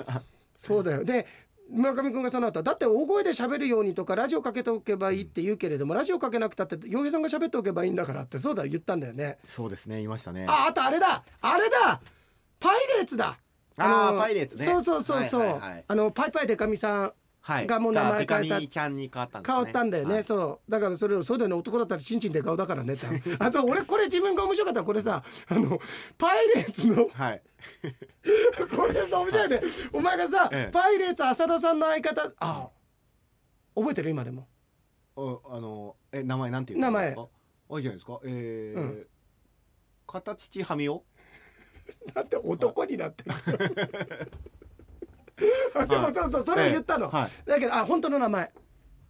[0.54, 1.04] そうだよ。
[1.04, 1.26] で
[1.70, 9.38] 村上君がその後だって大声で喋るようにとかラジオかけておけばいいって言うけれども、ラジオかけなくたって洋平さんが喋っておけばいいんだからってそうだ言ったんだよね。
[9.44, 10.44] そうですね言いましたね。
[10.46, 11.24] ああとあれだ！
[11.40, 12.00] あれだ！
[12.60, 13.38] パイレーツだ！
[13.78, 14.64] のあーパイレーツね。
[14.64, 17.12] そうそうそうそう、はいはいはいあのパイパイデカミさん
[17.46, 17.66] はい。
[17.66, 18.66] がもう名前変えた。
[18.66, 19.46] ちゃんに変わったんね。
[19.46, 20.24] 変わったんだよね、はい。
[20.24, 20.70] そう。
[20.70, 22.94] だからそれをそうだよね男だったらチンチンで顔だからね。
[22.94, 23.06] っ て
[23.38, 25.78] あそう俺これ自分が面白かったらこれさあの
[26.16, 27.42] パイレーツのはい。
[28.74, 29.60] これさ面白いね。
[29.92, 30.72] お前がさ、ええ。
[30.72, 32.70] パイレーツ浅田さんの相方あ
[33.74, 34.48] 覚えてる今でも？
[35.16, 37.14] おあのえ名前なんていう名前。
[37.14, 38.20] あいいじゃないですか。
[38.24, 39.06] えーうん。
[40.06, 41.04] 片父はみお
[42.14, 44.30] なんで男になってる
[45.36, 47.30] でもそうそうそれを言ったの、ええはい。
[47.46, 48.52] だけどあ本当の名前。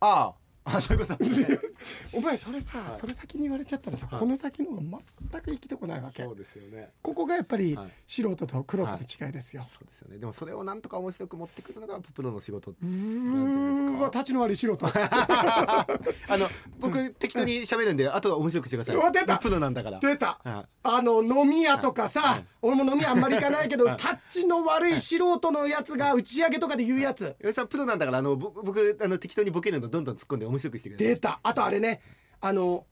[0.00, 1.30] あああそういうことね。
[2.12, 6.22] お前それさ、それ先に言われちゃったらさ、この先の全く生きてこないわけ。
[6.22, 6.90] そうですよね。
[7.02, 7.90] ここがやっぱりはい。
[8.06, 10.18] 素人と黒人の違いですよ、そうですよね。
[10.18, 13.74] でもそれをなんとか面白く持ってくるのがプロの仕事うなんじゃないーん。
[13.74, 14.86] ですか立ちの悪い素人。
[14.88, 15.86] あ
[16.30, 16.48] の
[16.78, 19.12] 僕適当に喋るんであとは面白くしてください。
[19.12, 19.38] 出た。
[19.38, 20.00] プロなんだから。
[20.00, 20.66] 出た、はい。
[20.82, 22.44] あの飲み屋とかさ、はい。
[22.62, 23.96] 俺も飲み屋あんまり行かないけど、はい。
[23.98, 27.36] タッチの悪い素人のやつが打ち上げとかで言うやつ。
[27.40, 31.06] 吉さんプロなんだからあのぼ僕あの適当にボケるのどんどん突っ込んで面白くしてください。
[31.08, 31.40] 出た。
[31.42, 32.00] あとあれね。
[32.40, 32.86] あの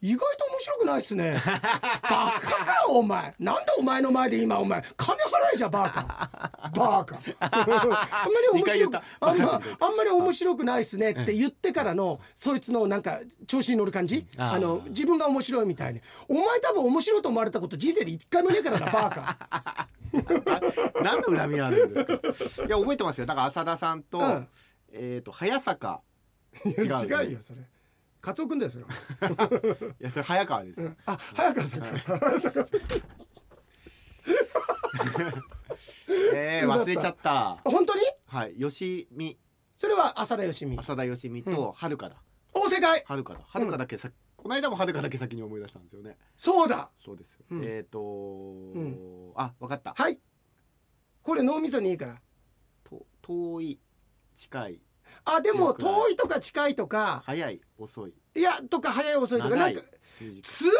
[0.00, 1.36] 意外と面白くないっすね。
[1.44, 1.60] バ
[2.40, 3.34] カかお前。
[3.40, 6.70] なんでお前の前で今お前金払えじゃんバカ。
[6.72, 7.18] バカ。
[7.40, 9.60] あんまり面白くあんま
[9.96, 13.18] まり面白くないっすねって言ってからのそいつのなんか
[13.48, 14.24] 調子に乗る感じ。
[14.36, 16.00] あの自分が面白いみたいに。
[16.28, 19.88] お前多分面白いと思われたこと人生で一回もねえからなバカ。
[21.02, 22.66] 何の恨みがあるんですか？
[22.68, 23.26] いや覚えてますよ。
[23.26, 24.48] だから浅田さんと、うん。
[24.92, 26.00] えっ、と早坂
[26.64, 26.98] 違 違うよ。
[26.98, 27.60] ねうよそれ。
[28.20, 28.88] カツオくんだよそれ、 い
[30.00, 31.88] やそれ早川ですよ、うん、あ早川さんか。
[36.34, 37.60] えー、忘れちゃった。
[37.64, 38.00] 本当に？
[38.26, 38.54] はい。
[38.56, 39.38] 吉見
[39.76, 42.16] それは浅田義美浅田吉見とはるかだ。
[42.52, 43.04] 大正解！
[43.06, 43.40] はるかだ。
[43.46, 46.16] はるかだけさ、この間もはるかだけ先に思い出したんですよね。
[46.36, 46.90] そうだ。
[46.98, 47.64] そうですよ、うん。
[47.64, 49.32] えっ、とん。
[49.36, 49.94] あわかった。
[49.94, 50.20] はい。
[51.22, 52.20] これ脳みそにいいから。
[52.82, 53.80] と遠い
[54.34, 54.80] 近い
[55.24, 57.22] あでも遠いとか近いとか。
[57.26, 58.12] 早い遅い。
[58.34, 59.56] いやとか早い遅いとか。
[59.56, 59.80] なんか
[60.42, 60.70] すっ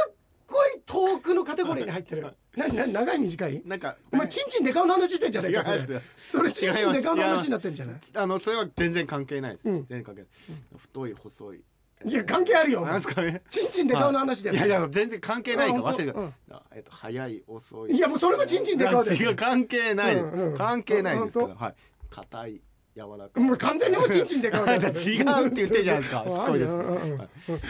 [0.46, 2.34] ごい遠くのカテゴリーに入ってる。
[2.56, 3.62] なな長い短い？
[3.64, 7.96] なんかお前チンチンデカオの話してんじゃねえかそれそれチンチンデカオの話になってんじゃない？
[8.14, 9.86] あのそれは全然関係ないです、うん。
[9.86, 10.30] 全然関係ない、
[10.76, 11.64] 太い細い。
[12.04, 13.42] いや関係あるよなんですかね。
[13.50, 14.56] チンチンデカオの話だよ。
[14.56, 16.34] いやいや全然関係ないかあ本当忘れてうん。
[16.50, 17.92] あえっと早い遅い。
[17.96, 20.14] いやもうそれもチンチンデカオです違う関係ない。
[20.14, 20.56] です、うんうん。
[20.56, 21.54] 関係ないですから。
[21.54, 21.74] 本はい。
[22.10, 22.62] 硬い
[22.98, 23.40] 柔らかい。
[23.40, 26.24] もう完全にもうチンチンデカオだよ違うって言ってるじゃないですか。
[26.28, 26.76] すごいです。
[26.76, 26.84] ね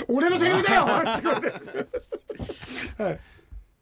[0.09, 0.87] 俺のセリフだよ。
[1.19, 3.03] すごいです。
[3.03, 3.21] はい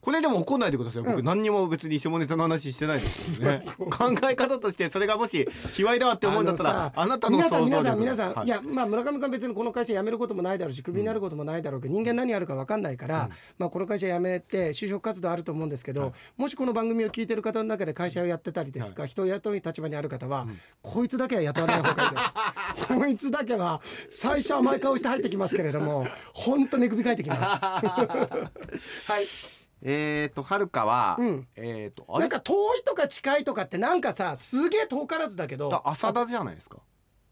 [0.06, 1.02] これでも怒んないでください。
[1.02, 3.64] 僕何にも別に下ネタの話してないですよね。
[3.90, 7.82] 考え方としてそれがもし卑猥だわって思うんだったらあなたの皆さん想像力。
[7.82, 8.48] 皆さん皆さん、、はい。
[8.48, 12.82] やまあ村上君は別にこの会社辞めることもないだろうしクビになることもないだろうけど、人間何やるか分かん。
[12.82, 16.12] ないから、まあこの会社辞めて就職活動あると思うんですけど、はい。
[16.36, 20.46] もしこの番組を聞いてる方の中で会社をやってたりですか、人を雇う立場にある方は、
[20.82, 22.86] こいつだけは雇わない方がいいです。
[22.94, 27.40] こいつだけは最初甘い顔して入ってきますけれども本当に首かいてきます。
[29.10, 31.48] はいえっとはるかはうん。
[31.56, 32.20] えっとあれ？
[32.20, 36.78] なんか遠いとか近いとかってなんかさすげえ遠からずだけどだ浅田じゃないですか。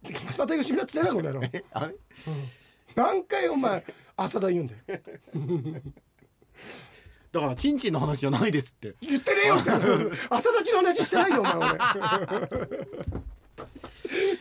[0.29, 1.43] 浅田義美だっつってなこの野郎？
[1.53, 1.95] え あれ？
[2.95, 3.85] 何回お前
[4.17, 4.81] 浅田言うんだよ。
[7.33, 8.95] だからチンチンの話じゃないですって。
[9.01, 9.57] 言ってねえよ
[10.31, 11.69] 朝立ちの話してないよお前俺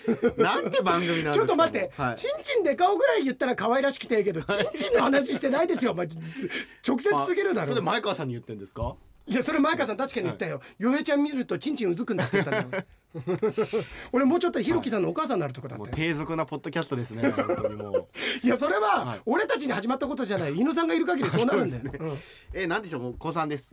[0.38, 2.16] なんて番組なんちょっと待って、はい。
[2.16, 7.68] チンチンで顔ぐらい言ったら可愛らしくていいけど、チンチンの話してないですよお前直接すぎるだろ。
[7.68, 8.96] あそれ前川さんに言ってんですか？
[9.26, 10.62] いやそれ前川さん確かに言ったよ。
[10.80, 12.84] 洋平ちゃん見るとチンチンうずくんだって言ったんだよ。
[14.12, 17.22] 俺もうちょっとひろきさんのお母さんになるとこだっもうたよ低俗なポッドキャストですね
[18.44, 19.22] いやそれははい。
[19.26, 20.50] 俺たちに始まったことじゃない。
[20.50, 22.18] 猪野さんがいる限りそうなるんだよ、うん
[22.54, 23.72] えなんでしょうもう高三です。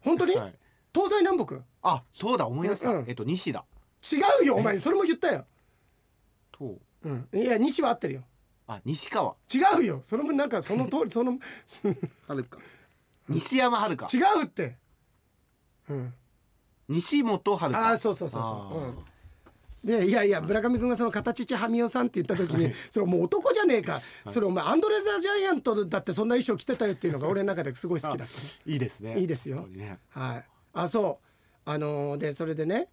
[0.00, 0.54] 本当に、はい。
[0.94, 1.56] 東西南北？
[1.82, 3.04] あそうだ思い出した、うん。
[3.08, 3.64] えっと西だ。
[4.12, 4.78] 違うよお前。
[4.78, 5.44] それも言ったよ、
[6.58, 6.78] と。
[7.04, 8.22] うん、いや西は合ってるよ。
[8.66, 9.36] あ西川。
[9.52, 10.00] 違うよ。
[10.02, 11.38] それもなんかその通りその
[12.26, 12.58] はるか。
[13.28, 14.08] 西山はるか。
[14.12, 14.76] 違うって。
[15.88, 16.14] うん。
[16.88, 17.88] 西本はるか。
[17.88, 18.86] ああそうそうそうあそう、ー。
[18.88, 19.04] うん。
[19.84, 28.28] でいやいや村上君がその形ちはみおさんって言った時に、 それもう男じゃねえか、それお前アンドレ・ザ・ジャイアントだってそんな衣装着てたよっていうのが俺の中ですごい好きだっ
[28.66, 29.20] いいですね。
[29.20, 29.58] いいですよ。
[29.58, 29.98] 本当にね。
[30.12, 30.44] たはい。
[30.72, 31.70] あそう。
[31.70, 32.88] あのーでそれでね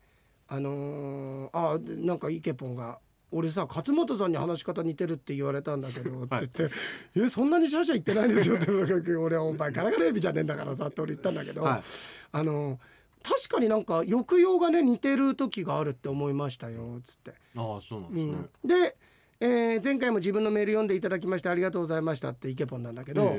[0.47, 2.99] あのーあでなんかイケポンが
[3.33, 6.69] 俺さ勝本さんに話し方似てるって言われたんだけど、って言って
[7.17, 8.71] 「えそんなにシャシャ言ってないですよ」って
[9.15, 9.43] 俺は。
[9.43, 11.83] お前ガラガラエビじゃねえんだからさって俺言ったんだけど、はい。
[12.31, 12.77] あのー
[13.23, 17.31] 確かになんか抑揚がね似てる時があるって思いましたよつって。
[17.55, 18.97] ああそうなんうですね、ん、で、
[19.39, 23.33] えー前回も自分のメール読んでいただきましてありがとうございましたってイケポンなんだけど、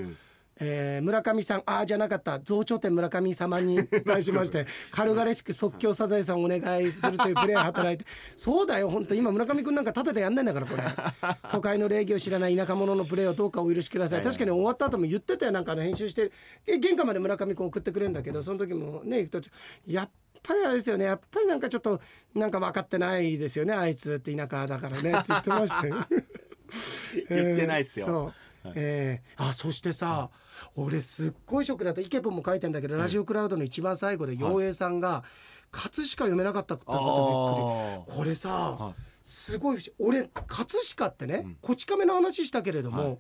[0.61, 2.39] ええー村上さんああじゃなかった。
[2.41, 8.05] 増長店村上様に 対しまして軽々しく即興サザエさんお願いするというプレーを働いて。
[8.37, 9.15] そうだよ本当。
[9.15, 10.83] 今村上君なんか立ててやんないんだからこれ。
[11.51, 14.23] 都会の礼儀を知らない田舎者のプレーをどうかお許しください。
[14.23, 16.31] 確かに終わった後も言ってたよなんかあの編集して。
[16.67, 19.51] え玄関まで村上君送ってくれるんだけどその時もね行くと
[19.87, 20.11] やっ
[20.43, 21.07] ぱりあれですよね。
[21.07, 22.01] やっぱりなんかちょっと
[22.35, 23.73] なんか分かってないですよね。
[23.75, 25.11] あいつって田舎だからね。
[25.11, 26.07] って言ってましたよ。
[27.29, 28.07] 言ってないっすよ。
[28.07, 28.73] そう。
[28.75, 30.31] えーあそしてさ、
[30.77, 32.01] 俺すっごいショックだった。
[32.01, 35.25] イケポンも書いてんだけど、ラジオクラウドの一番最後で陽平さんが
[35.71, 38.17] 「葛しか読めなかった」っとあびっくり。
[38.19, 38.95] これさ、はい。
[39.23, 43.19] すごい俺葛飾ってね、こち亀の話したけれども、はい。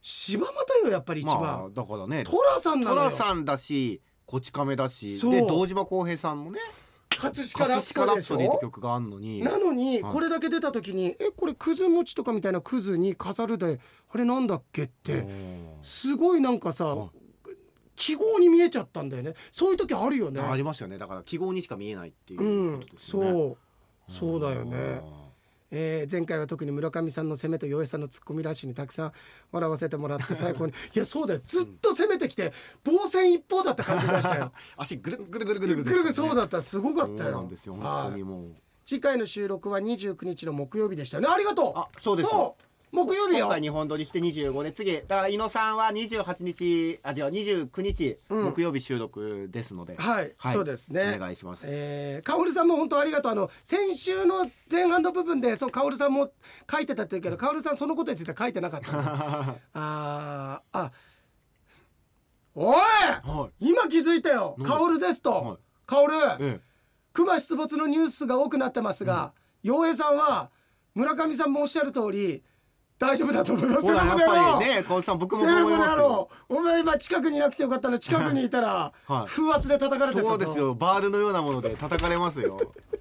[0.00, 3.10] 柴又よやっぱり一番、まあだからね寅さんなのよ。
[3.10, 6.60] 寅さんだしこち亀だしで堂島康平さんもね
[7.10, 9.42] 葛飾ラップでって曲があんのに。
[9.42, 10.12] なのにはい。
[10.12, 13.80] これだけ出た時に「えこれくず餅とかみたいなくずに飾るで
[14.12, 15.18] あれなんだっけ?」って。
[15.18, 15.55] うん
[15.86, 17.10] すごいなんかさは
[17.94, 19.34] 記号に見えちゃったんだよね。
[19.52, 20.40] そういう時あるよね。
[20.40, 20.98] ありましたよね。
[20.98, 22.80] だから記号にしか見えないっていううん。
[22.80, 23.56] ことですよね、そ
[24.08, 24.12] う。
[24.12, 25.02] そうだよね。
[25.70, 29.12] えー前回は特に村上さんの攻めと洋江さんのツッコミラッシュにたくさん
[29.50, 30.72] 笑わせてもらって最高に。
[30.94, 31.40] いやそうだよ。
[31.42, 32.52] ずっと攻めてきて
[32.84, 34.52] 防戦一方だった感じがしたよ。
[34.76, 43.46] 足ぐるぐるぐるぐるぐるぐるそうだだったすごかったよなんですよ本当はいにもう次回の収録は29日の木曜日でしたねありがとうあそうですそう木曜日よ。
[43.46, 48.44] 今回日本撮りして25で次だから井野さんは28日あ違う29日、うん。
[48.44, 49.96] 木曜日収録ですので。
[49.96, 51.14] はい、そうですね。
[51.16, 53.32] お願いします、えー、カオルさんも本当ありがとう。
[53.32, 56.30] あの先週の前半の部分でそうカオルさんも
[56.70, 58.92] 書いてたって言うけどカオルさんそのことについては書いてなかった。
[58.92, 60.92] ん だあーあ
[62.54, 63.68] おいはい。
[63.68, 64.54] 今気づいたよ。
[64.58, 65.58] 何カオルですと、はい。
[65.86, 66.60] カオルえ
[67.12, 70.50] 熊出没のニュースが多くなってますが洋平、さんは
[70.94, 72.42] 村上さんもおっしゃる通り
[72.98, 74.26] 大丈夫だと思いますほらやってなこと
[74.58, 75.42] ぱりね小内さん僕も
[76.48, 79.28] お前今近くにいなくてよかったの近くにいたら、はい。
[79.28, 80.74] 風圧で叩かれてそうですよ。
[80.74, 82.58] バールのようなもので叩かれますよ。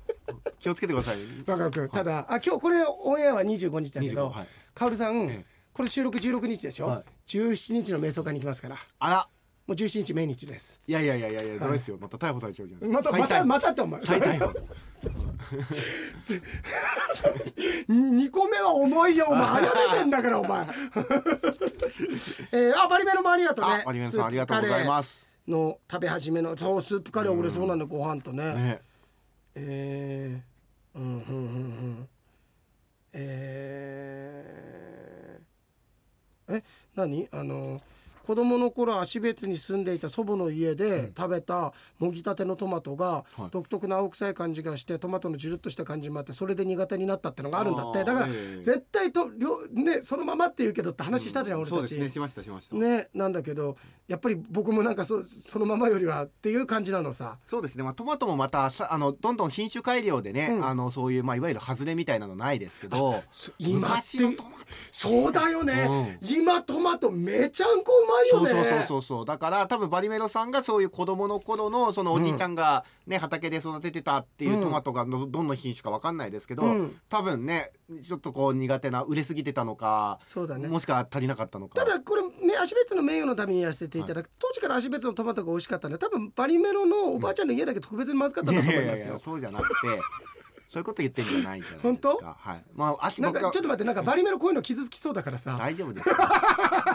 [0.60, 1.18] 気をつけてください。
[1.46, 4.48] 若君ただあ今日これオンエアは25日だけど、25はい。
[4.74, 5.46] カオルさん、ええ。
[5.74, 7.04] これ収録16日でしょ、はい。
[7.28, 8.78] 17日の瞑想会に行きますから。
[9.00, 9.30] あら。
[9.68, 10.82] もう17日命日です。
[10.86, 11.98] いやいやいやいやいやダメですよ。
[12.00, 13.48] また逮捕されちゃうじゃないまたまたですか再逮捕。
[13.48, 14.54] またってお前再逮捕
[17.88, 19.28] 2個目は重いよ。
[19.30, 20.66] お前早めてんだからお前。
[22.52, 23.72] えー、あバリメロもありがとうね。
[23.82, 25.28] あマリメンさんありがとうございます。
[25.48, 28.54] の食べ始めのそうスープカレー俺そうなんだご飯とね。
[28.54, 28.82] ね。
[29.56, 31.28] えー、うんうんうんう
[32.02, 32.10] ん。
[33.14, 36.64] えー、え
[36.96, 37.28] 何？
[37.32, 37.80] あの
[38.26, 43.50] 子供の頃足別に住んでいた祖母の家で食べたもぎたてのトマトがはい。
[43.52, 48.04] 独特な青臭い感じがしてトマトのジュルッとした感じもあってそれで苦手になったってのがあるんだって。
[48.04, 48.64] だからええ。
[48.64, 51.78] 絶対とりょねそのままって言うけどって話したじゃん俺たち。
[51.78, 52.76] そうですねしましたしました。
[52.76, 57.38] ねなんだけどやっぱり僕もなんかそそのままよりはっていう感じなのさ。
[57.46, 60.66] そうですね、まあ、トマトもまたさあのどんどん品種改良でね、うん。
[60.66, 64.56] あのそういう、まあ、いわゆる外れみたいなのないですけどそ今って昔のトマト。
[64.92, 68.50] そうだよね、今トマトめちゃんこうまいよね。
[68.50, 69.26] そうそうそうそう。
[69.26, 77.00] だから多分バリメロさんがそういう子供の頃のそのおじいちゃんが、ね畑で育ててたっていうトマトがのどんな品種かわかんないですけど、うん。
[77.10, 77.72] 多分ね
[78.08, 80.68] ちょっとこう苦手な売れすぎてたのか、そうだね。
[80.68, 81.76] もしくは足りなかったのか。
[81.76, 89.20] ただこれね足別の名誉のためにやらせていただく、当時から足別のトマトが美味しかったんで多分バリメロのおばあちゃんの家だけ特別にまずかったと思いますよ。
[89.24, 89.74] そうじゃなくて
[90.68, 91.80] そういうこと言ってんじゃないんじゃないですか。
[91.84, 92.64] 本当はい。
[92.76, 95.56] まあ足なんかちょっと待ってなんかバリメロこういうの傷つきそうだからさ。
[95.58, 96.16] 大丈夫ですよ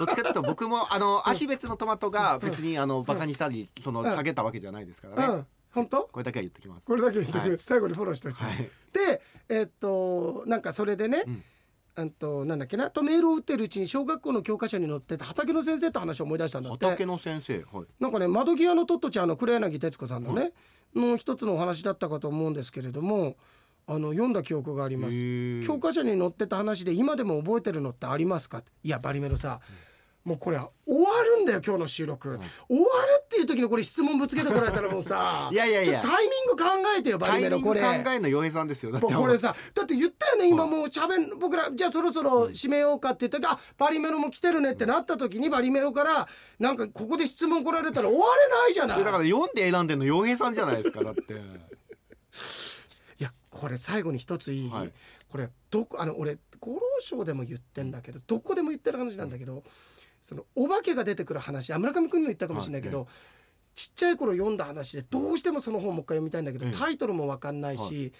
[0.01, 5.35] どっちかというと僕もあの足別のトマトが別にあのバカにしたりそのうん下げたわけじゃないですかうらね。
[5.37, 5.47] ん。
[5.73, 6.09] 本当？
[6.11, 6.87] これだけは言ってきます。
[6.87, 7.59] これだけ言ってく、はい。
[7.61, 8.43] 最後にフォローしといて。
[8.43, 8.57] はい。
[8.93, 11.45] でえっとなんかそれでね、うん。
[11.97, 12.91] あとなんだっけな？
[12.91, 16.87] とメールを打ってるうちに小学校の教科書に載ってた畑の先生って話を思い出したんだって。
[16.87, 17.87] 畑の先生はい。
[18.01, 20.53] なんかね窓際のトットちゃんの黒柳徹子さんのね、
[20.95, 23.37] の一つのお話だったかと思うんですけれども
[23.87, 25.61] あの読んだ記憶があります。
[25.67, 28.63] 教科書に載ってた話で今でも覚えてるのってありますか？
[28.83, 29.61] いやバリメロさ、
[30.25, 36.03] もうこれ終わるんだよ今日の収録、終わるっていう時にこれ質問ぶつけてこられたらもうさ いやいやいや。
[36.03, 36.65] タイミング考
[36.99, 38.13] えてよバタイミング考リメロこれ。
[38.13, 39.15] えるの洋平さんですよだって。
[39.15, 46.29] これさだって言ったよね今もうしゃべん僕らじゃあそろそろ締めようかって言ってあバリメロも来てるねってなった時にバリメロから
[46.59, 48.99] なんかここで質問来られたら終われないじゃない。
[48.99, 51.35] だから読んで選んでんの洋平さんじゃないですかだって。
[53.19, 54.93] いやこれ最後に一ついい、はい。
[55.31, 59.63] これどこあの俺厚労省でも言ってんだけどどこでも言ってる話なんだけど、
[60.21, 63.07] そのお化けが出てくる話あ村上君にも言ったかもしれないけど、はい
[63.73, 66.73] ちっちゃい頃読んだ話でどうしてもその本もう一回読みたいんだけど、ええ。
[66.73, 68.13] タイトルも分かんないし、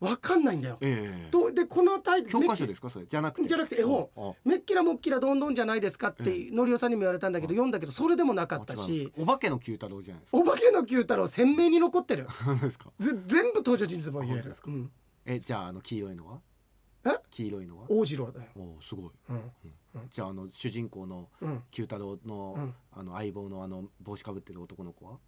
[0.00, 0.78] 分かんないんだよ。
[0.80, 1.28] ええ。
[1.30, 3.06] どうでこのタイトル教科書ですかそれ？
[3.06, 3.46] じゃなくて？
[3.46, 4.08] じゃなくて絵本。
[4.16, 9.22] あめっきらもっきらどんどんじゃないですかってのりおさんにも言われたんだけど読んだけどそれでもなかったしう。
[9.22, 10.38] お化けの九太郎じゃないですか？
[10.38, 12.26] お化けの九太郎鮮明に残ってる。
[12.46, 12.86] 何ですか。
[12.98, 14.54] ぜ全部登場人物も言える。
[14.66, 14.90] うん、
[15.26, 16.38] えじゃああの黄色いのは？
[16.38, 16.40] え
[17.30, 17.84] 黄色いのは？
[17.88, 19.10] 大次郎だよ、おおすごい。
[19.30, 19.52] うん。
[20.10, 22.74] じゃああの主人公のうん、九太郎の、うん。
[22.92, 25.18] あの相棒のあの帽子かぶってる男の子は？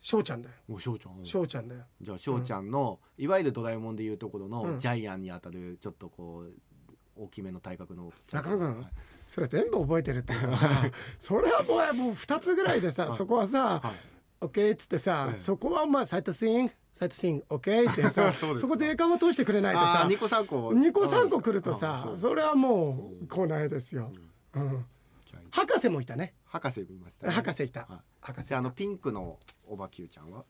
[0.00, 0.54] 翔ちゃんだよ。
[0.68, 1.24] お翔ちゃん。
[1.24, 1.82] 翔ちゃんだよ。
[2.00, 4.78] じゃあ翔ちゃんの、いわゆるドラえもんでいうところの、うん。
[4.78, 6.52] ジャイアンにあたるちょっとこう
[7.16, 8.86] 大きめの体格の中野君はい。
[9.26, 10.68] それ全部覚えてるっていうかさ
[11.18, 13.92] それはもうもう2つぐらいでさそこはさはい
[14.40, 15.38] 「OK」っつってさ、ええ。
[15.40, 16.70] そこはまあサイトシーン？
[16.92, 20.68] サイトシーン？OK ってさ そこ税関を通してくれないとさあー二個三個。
[20.70, 24.12] 2個3個来るとあさそれはもう来ないですよ、
[24.54, 24.86] うん、
[25.24, 26.34] じゃあ博士もいたね。
[26.44, 27.80] 博士見ました、ね、博士いた。
[27.86, 27.98] はい。
[28.20, 30.44] 博士ああのピンクのおばきゅうちゃんは？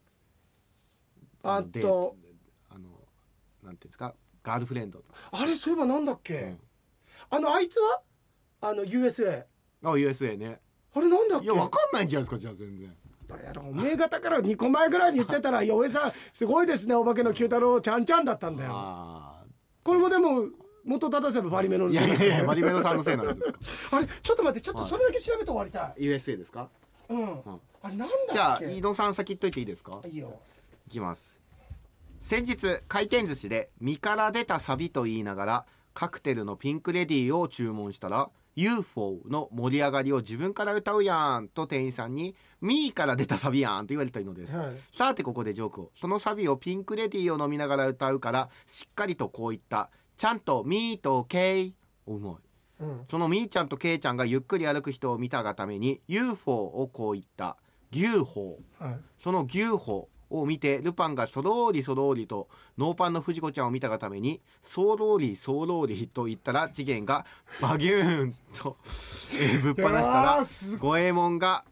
[1.43, 2.17] あと
[2.71, 2.89] あの
[3.63, 4.15] なんていうんですか？
[4.43, 5.05] ガールフレンドと。
[5.33, 6.61] あれそういえばなんだっけ、うん。
[7.31, 8.01] あのあいつは？
[8.61, 9.45] あの USA
[9.83, 10.61] あ USA ね。
[10.95, 11.45] あれなんだっけ？
[11.45, 12.97] いやわかんないんじゃないですかじゃあ全然
[13.29, 16.95] バカ野郎おめえ方から2個前ぐらいに言ってたら「いやさんすごいですね。
[16.95, 18.73] お化けの九太郎ちゃんちゃん」だったんだよ。
[18.75, 19.45] あ
[19.85, 20.49] これもでも
[20.85, 26.69] 元正せばバリメロのーいやいやいやマリメメロさんのせいなんですかあれちょっと待ってちょっとそれだけ調べて終わりたい、USA ですか？
[27.11, 27.43] うん、ん
[27.83, 30.01] あれなんじゃあ井戸さん先言っといていいですか？
[30.07, 30.39] いいよ。
[30.87, 31.39] いきます。
[32.23, 44.57] 先日回転寿司で身から出たサビと言いながらカクテルのピンクレディーを注文したら UFO の盛り上がりを自分から歌うやんと店員さんにミーから出たサビやんと言われたのです。
[44.57, 44.77] はい。
[44.93, 45.91] さてここでジョークを。
[45.95, 49.91] そのサビをピンクレディーを飲みながら歌うからしっかりとこう言った。
[50.17, 51.75] ちゃんとミーとケイ
[52.07, 52.35] おうまい。
[52.81, 53.01] うん。
[53.11, 57.57] そのみーちゃんとケイちゃんがゆっくり歩く人を見たがために UFO をこう言った。
[57.93, 58.59] 牛歩。
[58.79, 59.01] はい。
[59.19, 67.25] その牛歩を見てルパンがそろーりそろーりとノーパンの藤子ちゃんを見たがためにそろーりそろーりと言ったら次元が
[67.61, 68.77] バギューンと、
[69.41, 70.45] えーぶっ放したら
[70.79, 71.65] 五右衛門が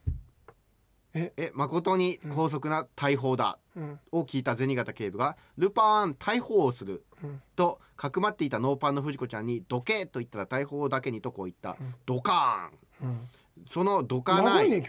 [1.19, 4.01] ええ誠に高速な大砲だ、うん。
[4.13, 7.43] を聞いた銭形警部が「ルパン逮捕をする」うん。
[7.57, 11.77] とかくまっていたノーパンの藤子ちゃんに「どけ!」と言ったら逮捕だけにとこう言った。
[11.81, 13.09] うん「ドカーン!
[13.09, 13.29] うん」
[13.67, 14.83] そのどかな長い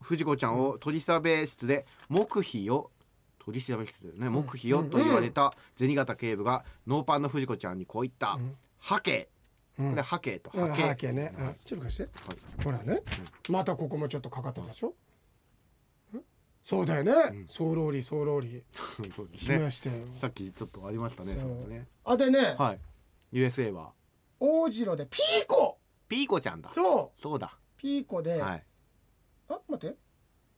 [0.00, 2.92] 藤子ちゃんを取り調べ室で黙秘を
[3.40, 4.30] 取り調べ室でね。
[4.30, 4.90] 黙秘ようん。
[4.90, 8.34] と言われた銭形警部がノーパンの藤子ちゃんにこう言った。
[8.34, 9.28] うん「ハケ」
[9.78, 9.90] うん。
[9.90, 10.50] これハケと。
[10.54, 11.34] うんハケハケね。
[11.36, 11.56] うん。
[11.64, 12.08] ちょっと貸して。
[12.62, 13.02] ほらね。
[13.50, 14.88] またここもちょっとかかってたでしょ。
[14.88, 14.92] ん
[16.62, 17.12] そうだよね。
[17.42, 17.48] ん。
[17.48, 19.48] ソーローリーソーローリーそうです
[19.90, 21.36] ねさっきちょっとありましたね
[22.04, 22.54] あでね。
[22.56, 22.78] はい。
[23.32, 23.90] USA は？
[24.38, 25.78] 大城でピーコ！
[26.08, 26.70] ピーコちゃんだ。
[26.70, 27.20] そう。
[27.20, 27.58] そうだ。
[27.76, 28.40] ピーコで。
[28.40, 28.64] はい。
[29.48, 29.96] あ待って。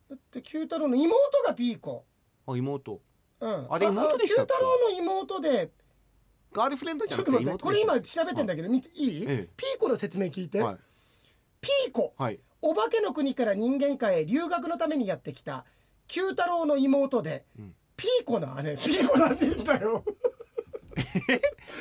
[0.09, 2.05] だって九太郎の妹がピーコ。
[2.47, 3.01] あ妹。
[3.39, 3.67] うん。
[3.69, 4.53] あれ妹でしたっけ？
[4.53, 5.71] 九太郎の妹で。
[6.53, 9.49] ガールフレンドちょっと待ってこれ今調べてんだけど見ていい、ええ。
[9.57, 10.77] ピーコの説明聞いて、はい。
[11.59, 12.13] ピーコ。
[12.17, 12.39] はい。
[12.61, 15.65] お化けの国から人間界へ留学のためにやってきた
[16.07, 17.75] 九太郎の妹で、うん。
[17.97, 18.77] ピーコの姉。
[18.77, 20.03] ピーコなんて言うんだよ。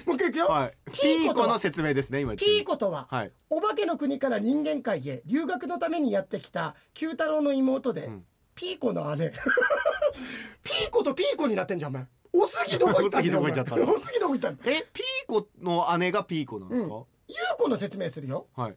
[0.07, 0.73] もう一回いくよ、はい。
[0.93, 3.33] ピピーコの説明ですね今ピーコとは、はい。
[3.51, 8.25] お化けの国から人間界へ留学のためにやってきた九太郎の妹で、うん。
[8.55, 9.31] ピーコの姉。
[10.63, 12.07] ピーコとピーコになってんじゃんお前。
[12.33, 13.41] おすぎどこ行ったんだよ
[13.95, 16.89] おすぎどこ行ったのえピーコの姉がピーコなんですか、
[17.29, 18.77] ゆうこの説明するよ、はい。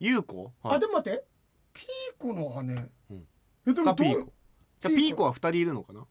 [0.00, 0.76] ゆうこ、はい。
[0.76, 1.24] あでも待って。
[1.72, 1.86] ピー
[2.18, 2.74] コの姉、
[3.10, 3.26] うん。
[3.66, 4.32] えでもどう
[4.88, 6.06] じゃあピーコは二人いるのかな？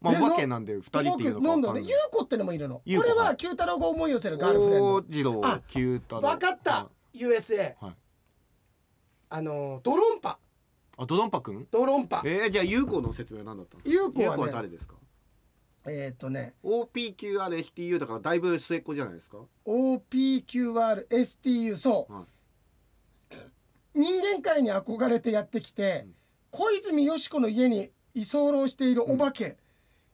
[0.00, 1.90] まあえお化けなんで二人っていうのかなんだわかんないね。
[1.90, 2.76] ゆうこってのもいるの。
[2.76, 5.00] これはい九太郎が思い寄せるガールフレンド。
[5.00, 5.02] 郎。
[5.02, 5.22] 太
[6.20, 7.96] 郎わかった、USA はい。
[9.30, 10.38] あのドロンパ。
[10.98, 11.66] あドドンパくん？
[11.70, 12.22] ドロンパ。
[12.24, 14.94] えー、じゃあゆうこの説明は何だったんですかゆうこは誰ですか？
[15.88, 16.54] えーっとね。
[16.62, 22.26] OPQRSTU だからだいぶ末っ子じゃないですか？OPQRSTU そう、はい。
[23.94, 26.14] 人間界に憧れてやってきて、うん
[26.56, 29.58] 小泉よし子の家に居候しているお化け、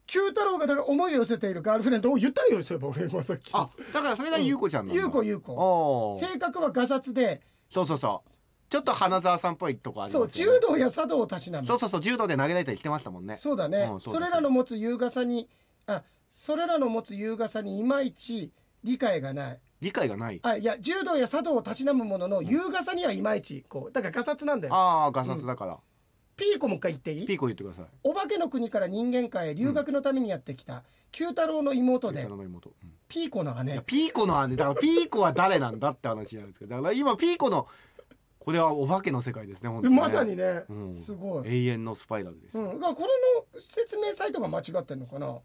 [0.05, 3.49] 九太郎がだから思いを寄せているガールフレンドを言ったよそういえば俺もさっき。
[3.53, 6.21] あだからそれがゆうこちゃんなんだ、ゆうこゆうこあ。
[6.21, 7.41] ー性格はガサツで。
[7.69, 8.29] そうそうそう。
[8.69, 11.65] ちょっと花澤さんっぽいとこありそうますよ、ね、柔道や茶道をたしなむ。
[11.65, 13.37] そうそうそう柔道で投げられたりしてましたもんね。
[13.37, 15.47] そうだね、うんそうですそれらの持つ優雅さに
[15.87, 18.51] あそれらの持つ優雅さにいまいち
[18.83, 19.59] 理解がない。
[19.79, 20.39] 理解がない。
[20.43, 24.73] あいや柔道や茶道をたしなむものの優雅さにはいまいちこうだからガサツなんだよ。
[24.73, 25.77] ああガサツだから、
[26.35, 27.25] ピーコもう一回言っていい？
[27.27, 27.85] ピーコ言ってください。
[28.03, 32.91] お化けの国から人間界へ留学のためにやってきた九太郎の妹での妹、うん。
[33.07, 34.55] ピーコのいや姉ピーコの姉。
[34.55, 37.67] だからピーコは誰なんだって話なんですけどだから今ピーコの
[38.39, 40.01] これはお化けの世界ですね本当にね。
[40.01, 40.93] まさにね、うん。
[40.93, 42.57] すごい、永遠のスパイラルです。
[42.57, 43.07] よ、うん、だからこれ
[43.55, 45.27] の説明サイトが間違ってんのかな？
[45.27, 45.41] わ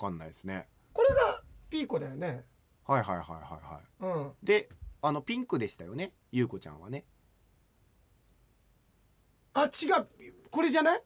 [0.00, 0.66] かんないですね。
[0.92, 2.44] これがピーコだよね。
[2.86, 4.18] はいはいはいはいはい。
[4.18, 4.30] うん。
[4.42, 4.68] で
[5.02, 7.04] あのピンクでしたよねゆうこちゃんはね
[9.62, 10.06] あ違う。
[10.50, 11.02] これじゃない？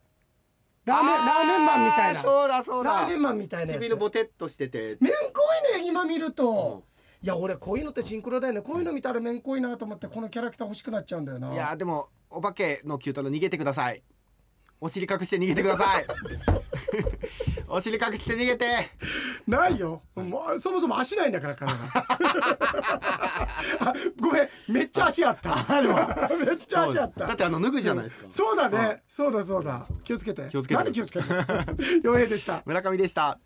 [0.85, 2.23] ラーメンラーメンマンみたいな。
[2.23, 2.91] そうだそうだ。
[2.91, 4.97] ラーメンマンみたいな唇ボテっとしてて。
[5.01, 5.43] めんこ
[5.77, 6.85] いね今見ると、
[7.23, 8.63] ういや俺こういうのってシンクロだよね。
[8.63, 11.53] こういうの見たらめんこいなと思ってこのキャラクター欲しくなっちゃうんだよな。
[11.53, 14.03] いやでもお化けの九太郎逃げてください
[14.85, 16.05] お尻隠して逃げてください。
[17.69, 18.67] お尻隠して逃げて。
[19.47, 21.79] ないよ、もうそもそも足ないんだから彼が
[23.81, 24.49] あごめん。
[24.69, 25.55] めっちゃ足あった。
[25.55, 27.29] めっちゃ足あった。
[27.29, 29.05] だってあの脱ぐじゃないですか、そうだね。
[29.09, 29.87] そうだそうだ。
[30.03, 30.49] 気をつけて。
[30.51, 30.75] 気をつけて。
[30.75, 31.27] なんで気をつけて？
[32.03, 32.65] 傭兵でした。
[32.67, 33.39] 村上でした